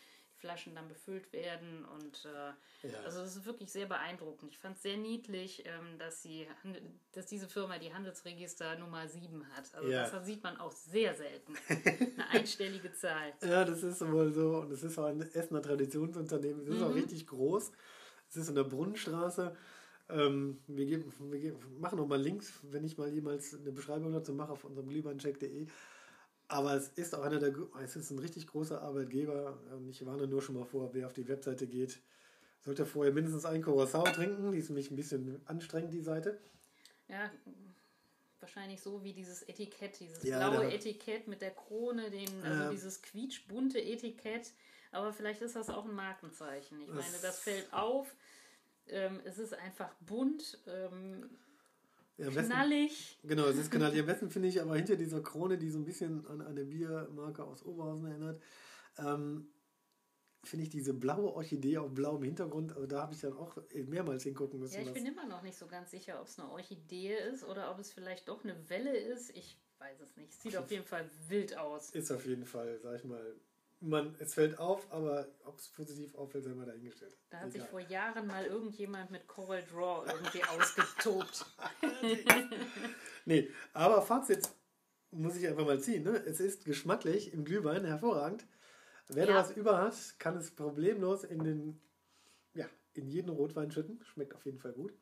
Flaschen 0.47 0.75
dann 0.77 0.87
befüllt 0.89 1.33
werden. 1.33 1.85
Und 1.85 2.25
äh, 2.25 2.89
ja. 2.89 2.99
also 3.05 3.21
es 3.21 3.37
ist 3.37 3.47
wirklich 3.47 3.71
sehr 3.71 3.87
beeindruckend. 3.87 4.53
Ich 4.53 4.59
fand 4.59 4.77
es 4.77 4.83
sehr 4.83 4.97
niedlich, 4.97 5.65
ähm, 5.67 5.99
dass, 5.99 6.23
sie, 6.23 6.47
dass 7.13 7.27
diese 7.27 7.49
Firma 7.49 7.79
die 7.79 7.93
Handelsregister 7.93 8.79
Nummer 8.79 9.09
7 9.09 9.45
hat. 9.57 9.75
Also 9.75 9.89
ja. 9.89 10.09
das 10.09 10.25
sieht 10.25 10.43
man 10.45 10.57
auch 10.59 10.73
sehr 10.73 11.15
selten. 11.15 11.55
Eine 11.69 12.31
einstellige 12.31 12.93
Zahl. 12.93 13.33
Ja, 13.43 13.65
das 13.65 13.83
ist 13.83 14.01
wohl 14.01 14.33
so. 14.33 14.59
Und 14.59 14.71
es 14.71 14.83
ist 14.85 14.99
auch 14.99 15.07
ein 15.07 15.21
Essener 15.21 15.63
Traditionsunternehmen. 15.63 16.63
Es 16.63 16.69
ist 16.69 16.79
mhm. 16.81 16.85
auch 16.85 16.95
richtig 16.95 17.27
groß. 17.27 17.73
Es 18.29 18.37
ist 18.37 18.49
in 18.49 18.55
der 18.55 18.65
Brunnenstraße. 18.65 19.57
Ähm, 20.09 20.59
wir, 20.69 20.87
geben, 20.87 21.13
wir 21.19 21.41
geben, 21.41 21.59
machen 21.81 21.99
noch 21.99 22.07
mal 22.07 22.21
Links, 22.21 22.61
wenn 22.63 22.85
ich 22.85 22.97
mal 22.97 23.09
jemals 23.09 23.55
eine 23.55 23.73
Beschreibung 23.73 24.13
dazu 24.13 24.33
mache 24.33 24.53
auf 24.53 24.65
unserem 24.65 24.89
glühweincheck.de. 24.89 25.67
Aber 26.49 26.75
es 26.75 26.89
ist 26.91 27.15
auch 27.15 27.23
einer 27.23 27.39
der, 27.41 27.53
es 27.83 27.97
ist 27.97 28.11
ein 28.11 28.19
richtig 28.19 28.47
großer 28.47 28.81
Arbeitgeber. 28.81 29.59
Und 29.73 29.89
ich 29.89 30.05
warne 30.07 30.27
nur 30.27 30.43
schon 30.43 30.55
mal 30.55 30.65
vor, 30.65 30.95
wer 30.95 31.07
auf 31.07 31.13
die 31.13 31.27
Webseite 31.29 31.67
geht, 31.67 31.99
sollte 32.65 32.87
vorher 32.87 33.13
mindestens 33.13 33.45
ein 33.45 33.63
Curacao 33.63 34.05
trinken. 34.05 34.53
Die 34.53 34.59
ist 34.59 34.69
nämlich 34.69 34.91
ein 34.91 34.97
bisschen 34.97 35.41
anstrengend, 35.47 35.93
die 35.93 36.01
Seite. 36.03 36.39
Ja, 37.09 37.31
wahrscheinlich 38.41 38.81
so 38.81 39.03
wie 39.03 39.13
dieses 39.13 39.43
Etikett, 39.43 39.99
dieses 39.99 40.23
Ja, 40.23 40.49
blaue 40.51 40.67
da- 40.67 40.71
Etikett 40.73 41.27
mit 41.27 41.41
der 41.41 41.51
Krone, 41.53 42.11
den, 42.11 42.29
also 42.45 42.63
Ja. 42.65 42.71
dieses 42.71 43.03
quietschbunte 43.03 43.81
Etikett. 43.81 44.53
Aber 44.93 45.13
vielleicht 45.13 45.43
ist 45.43 45.57
das 45.57 45.69
auch 45.69 45.85
ein 45.85 45.95
Markenzeichen. 45.95 46.81
Ich 46.81 46.89
meine, 46.89 47.19
das 47.23 47.41
fällt 47.41 47.73
auf. 47.73 48.15
Ähm, 48.89 49.21
es 49.25 49.39
ist 49.39 49.53
einfach 49.53 49.93
bunt, 50.07 50.59
ähm, 50.69 51.29
besten, 52.17 52.47
knallig. 52.47 53.19
genau, 53.23 53.47
es 53.47 53.59
ist 53.59 53.71
knallig. 53.71 54.01
Am 54.01 54.07
besten 54.07 54.31
finde 54.31 54.49
ich 54.49 54.61
aber 54.61 54.77
hinter 54.77 54.97
dieser 54.97 55.23
Krone, 55.23 55.59
die 55.59 55.71
so 55.71 55.79
ein 55.79 55.85
bisschen 55.85 56.27
an 56.27 56.41
eine 56.41 56.65
Biermarke 56.65 57.45
aus 57.45 57.65
Oberhausen 57.65 58.07
erinnert, 58.07 58.43
ähm, 58.99 59.49
finde 60.45 60.65
ich 60.65 60.71
diese 60.71 60.95
blaue 60.95 61.35
Orchidee 61.35 61.79
auf 61.79 61.93
blauem 61.93 62.23
Hintergrund. 62.23 62.73
Also 62.73 62.87
da 62.87 63.03
habe 63.03 63.15
ich 63.15 63.21
dann 63.21 63.35
auch 63.35 63.57
mehrmals 63.73 64.23
hingucken 64.23 64.61
müssen. 64.61 64.75
Ja, 64.75 64.83
ich 64.83 64.93
bin 64.93 65.05
immer 65.05 65.27
noch 65.27 65.43
nicht 65.43 65.59
so 65.59 65.67
ganz 65.67 65.91
sicher, 65.91 66.21
ob 66.21 66.29
es 66.29 66.39
eine 66.39 66.51
Orchidee 66.51 67.17
ist 67.33 67.45
oder 67.45 67.71
ob 67.71 67.79
es 67.79 67.93
vielleicht 67.93 68.29
doch 68.29 68.45
eine 68.45 68.57
Welle 68.69 68.97
ist. 68.97 69.37
Ich 69.37 69.59
weiß 69.79 70.01
es 70.01 70.17
nicht. 70.17 70.33
Sieht 70.33 70.57
auf 70.57 70.71
jeden 70.71 70.85
Fall 70.85 71.11
wild 71.29 71.57
aus. 71.59 71.91
ist 71.91 72.11
auf 72.11 72.27
jeden 72.27 72.45
Fall, 72.45 72.79
sag 72.83 72.97
ich 72.97 73.05
mal, 73.05 73.35
man, 73.81 74.15
es 74.19 74.35
fällt 74.35 74.59
auf, 74.59 74.91
aber 74.93 75.27
ob 75.45 75.59
es 75.59 75.69
positiv 75.69 76.15
auffällt, 76.15 76.45
sei 76.45 76.51
mal 76.55 76.67
dahingestellt. 76.67 77.17
Da 77.31 77.41
hat 77.41 77.53
sich 77.53 77.61
Egal. 77.61 77.71
vor 77.71 77.81
Jahren 77.81 78.27
mal 78.27 78.45
irgendjemand 78.47 79.11
mit 79.11 79.27
Coral 79.27 79.63
Draw 79.71 80.05
irgendwie 80.11 80.43
ausgetobt. 80.45 81.47
Nee, 83.29 83.51
aber 83.73 84.03
Fazit 84.03 84.49
muss 85.11 85.35
ich 85.37 85.47
einfach 85.49 85.65
mal 85.67 85.81
ziehen. 85.81 86.05
Ne? 86.05 86.17
Es 86.27 86.39
ist 86.39 86.65
geschmacklich 86.65 87.33
im 87.33 87.45
Glühwein 87.45 87.85
hervorragend. 87.85 88.47
Wer 89.09 89.27
da 89.27 89.33
Ja. 89.33 89.39
was 89.39 89.51
über 89.57 89.79
hat, 89.79 89.95
kann 90.19 90.37
es 90.37 90.51
problemlos 90.53 91.25
in 91.25 91.43
den, 91.43 91.81
ja, 92.55 92.67
in 92.95 93.07
jeden 93.09 93.31
Rotwein 93.31 93.71
schütten. 93.73 94.01
Schmeckt 94.05 94.35
auf 94.35 94.45
jeden 94.45 94.59
Fall 94.61 94.73
gut. 94.73 94.93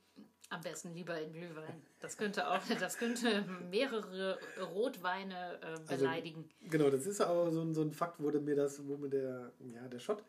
Am 0.55 0.61
besten 0.61 0.95
lieber 0.95 1.21
in 1.21 1.33
Glühwein. 1.33 1.83
Das 1.99 2.17
könnte 2.17 2.49
auch, 2.49 2.61
das 2.79 2.97
könnte 2.97 3.43
mehrere 3.71 4.39
Rotweine 4.61 5.59
äh, 5.61 5.67
Also 5.67 5.97
beleidigen. 5.97 6.49
Genau, 6.71 6.91
das 6.91 7.07
ist 7.07 7.21
aber 7.21 7.51
so 7.51 7.61
ein, 7.61 7.75
so 7.75 7.83
ein 7.83 7.91
Fakt, 7.91 8.23
wo 8.23 8.31
mir 8.31 8.55
das, 8.55 8.87
wo 8.87 8.97
mir 8.97 9.09
der, 9.09 9.51
ja, 9.67 9.89
der 9.89 9.99
Shot 9.99 10.23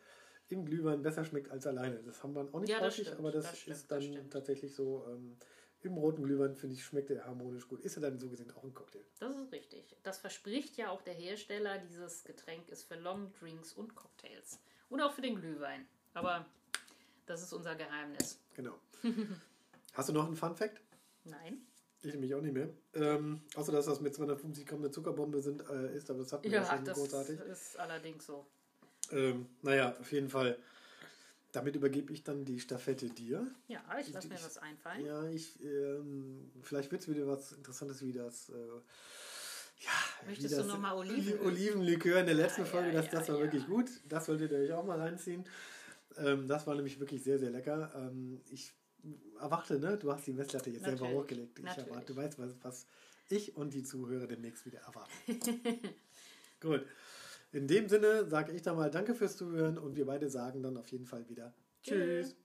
im 0.49 0.65
Glühwein 0.65 1.03
besser 1.03 1.23
schmeckt 1.25 1.51
als 1.51 1.67
alleine. 1.67 2.01
Das 2.03 2.23
haben 2.23 2.33
wir 2.33 2.41
auch 2.51 2.59
nicht 2.59 2.71
Ja, 2.71 2.79
häufig, 2.81 3.11
aber 3.17 3.31
das, 3.31 3.45
das 3.45 3.59
stimmt, 3.59 3.77
ist 3.77 3.91
dann 3.91 4.13
das 4.15 4.29
tatsächlich 4.29 4.73
so. 4.73 5.05
Ähm, 5.09 5.38
Im 5.83 5.97
roten 5.97 6.23
Glühwein, 6.23 6.55
finde 6.55 6.75
ich, 6.75 6.83
schmeckt 6.83 7.11
er 7.11 7.25
harmonisch 7.25 7.67
gut. 7.67 7.81
Ist 7.81 7.95
er 7.97 8.01
dann 8.01 8.17
so 8.17 8.27
gesehen 8.27 8.51
auch 8.55 8.63
ein 8.63 8.73
Cocktail. 8.73 9.05
Das 9.19 9.35
ist 9.35 9.51
richtig. 9.51 9.95
Das 10.01 10.17
verspricht 10.17 10.75
ja 10.77 10.89
auch 10.89 11.03
der 11.03 11.13
Hersteller. 11.13 11.77
Dieses 11.77 12.23
Getränk 12.23 12.67
ist 12.69 12.85
für 12.85 12.95
Long 12.95 13.31
Drinks 13.39 13.73
und 13.73 13.93
Cocktails. 13.93 14.59
Und 14.89 15.01
auch 15.01 15.13
für 15.13 15.21
den 15.21 15.35
Glühwein. 15.35 15.85
Aber 16.15 16.47
das 17.27 17.43
ist 17.43 17.53
unser 17.53 17.75
Geheimnis. 17.75 18.39
Genau. 18.55 18.73
Hast 19.95 20.10
du 20.10 20.13
noch 20.13 20.25
einen 20.27 20.36
Fun 20.36 20.55
Fact? 20.55 20.79
Nein? 21.23 21.62
Ich 22.01 22.13
nämlich 22.13 22.36
auch 22.36 22.41
nicht 22.41 22.53
mehr. 22.53 22.69
Ähm, 22.93 23.41
außer 23.55 23.71
dass 23.71 23.86
das 23.88 23.99
mit 24.01 24.13
250 24.13 24.65
Gramm 24.67 24.79
eine 24.79 24.91
Zuckerbombe 24.91 25.41
sind, 25.41 25.67
äh, 25.69 25.95
ist, 25.95 26.10
aber 26.12 26.19
das 26.19 26.34
hat 26.34 26.43
man 26.43 26.53
ja, 26.53 26.62
Ja, 26.62 26.69
schon 26.75 26.86
das 26.86 26.97
großartig. 26.97 27.39
ist 27.39 27.79
allerdings 27.79 28.25
so. 28.27 28.45
Ähm, 29.12 29.47
naja, 29.63 29.95
auf 29.99 30.12
jeden 30.12 30.29
Fall. 30.29 30.58
Damit 31.51 31.75
übergebe 31.75 32.12
ich 32.12 32.23
dann 32.23 32.43
die 32.43 32.60
Staffette 32.60 33.08
dir. 33.10 33.47
Ja, 33.69 33.81
ich 33.99 34.12
lasse 34.12 34.27
mir 34.27 34.36
was 34.36 34.58
einfallen. 34.58 35.05
Ja, 35.05 35.23
ich, 35.29 35.60
ähm, 35.63 36.51
vielleicht 36.62 36.91
wird 36.91 37.01
es 37.01 37.08
wieder 37.08 37.25
was 37.27 37.53
Interessantes 37.53 38.01
wie 38.03 38.12
das. 38.12 38.49
Äh, 38.49 38.53
ja, 38.53 39.91
Möchtest 40.27 40.51
wie 40.51 40.55
du 40.55 40.58
das 40.58 40.67
noch 40.67 40.79
mal 40.79 40.93
Oliven- 40.93 41.39
Olivenlikör 41.45 42.19
in 42.19 42.25
der 42.25 42.36
letzten 42.36 42.62
Ja, 42.62 42.67
Folge, 42.67 42.88
ja, 42.89 43.01
das, 43.01 43.10
das 43.10 43.29
war 43.29 43.39
wirklich 43.39 43.65
gut. 43.67 43.89
Das 44.10 44.25
solltet 44.25 44.51
ihr 44.51 44.58
euch 44.60 44.73
auch 44.73 44.84
mal 44.86 44.99
reinziehen. 44.99 45.45
Ähm, 46.17 46.47
das 46.47 46.67
war 46.67 46.75
nämlich 46.75 46.99
wirklich 46.99 47.23
sehr, 47.23 47.39
sehr 47.39 47.51
lecker. 47.51 47.91
Ähm, 47.95 48.41
ich 48.51 48.73
erwarte, 49.39 49.79
ne? 49.79 49.97
Du 49.97 50.11
hast 50.11 50.25
die 50.27 50.33
Messlatte 50.33 50.69
jetzt 50.69 50.83
selber 50.83 51.01
Natürlich, 51.01 51.21
hochgelegt. 51.21 51.59
Ich 51.59 51.65
natürlich. 51.65 51.89
erwarte, 51.89 52.13
du 52.13 52.15
weißt, 52.15 52.39
was, 52.39 52.55
was 52.61 52.87
ich 53.29 53.55
und 53.55 53.73
die 53.73 53.83
Zuhörer 53.83 54.27
demnächst 54.27 54.65
wieder 54.65 54.79
erwarten. 54.79 55.11
gut. 56.61 56.85
In 57.51 57.67
dem 57.67 57.87
Sinne 57.87 58.27
sage 58.27 58.51
ich 58.51 58.61
dann 58.61 58.75
mal 58.75 58.91
Danke 58.91 59.15
fürs 59.15 59.37
Zuhören 59.37 59.77
und 59.77 59.95
wir 59.95 60.05
beide 60.05 60.29
sagen 60.29 60.61
dann 60.61 60.77
auf 60.77 60.91
jeden 60.91 61.05
Fall 61.05 61.27
wieder 61.29 61.53
Tschüss. 61.83 62.29
Tschüss. 62.29 62.35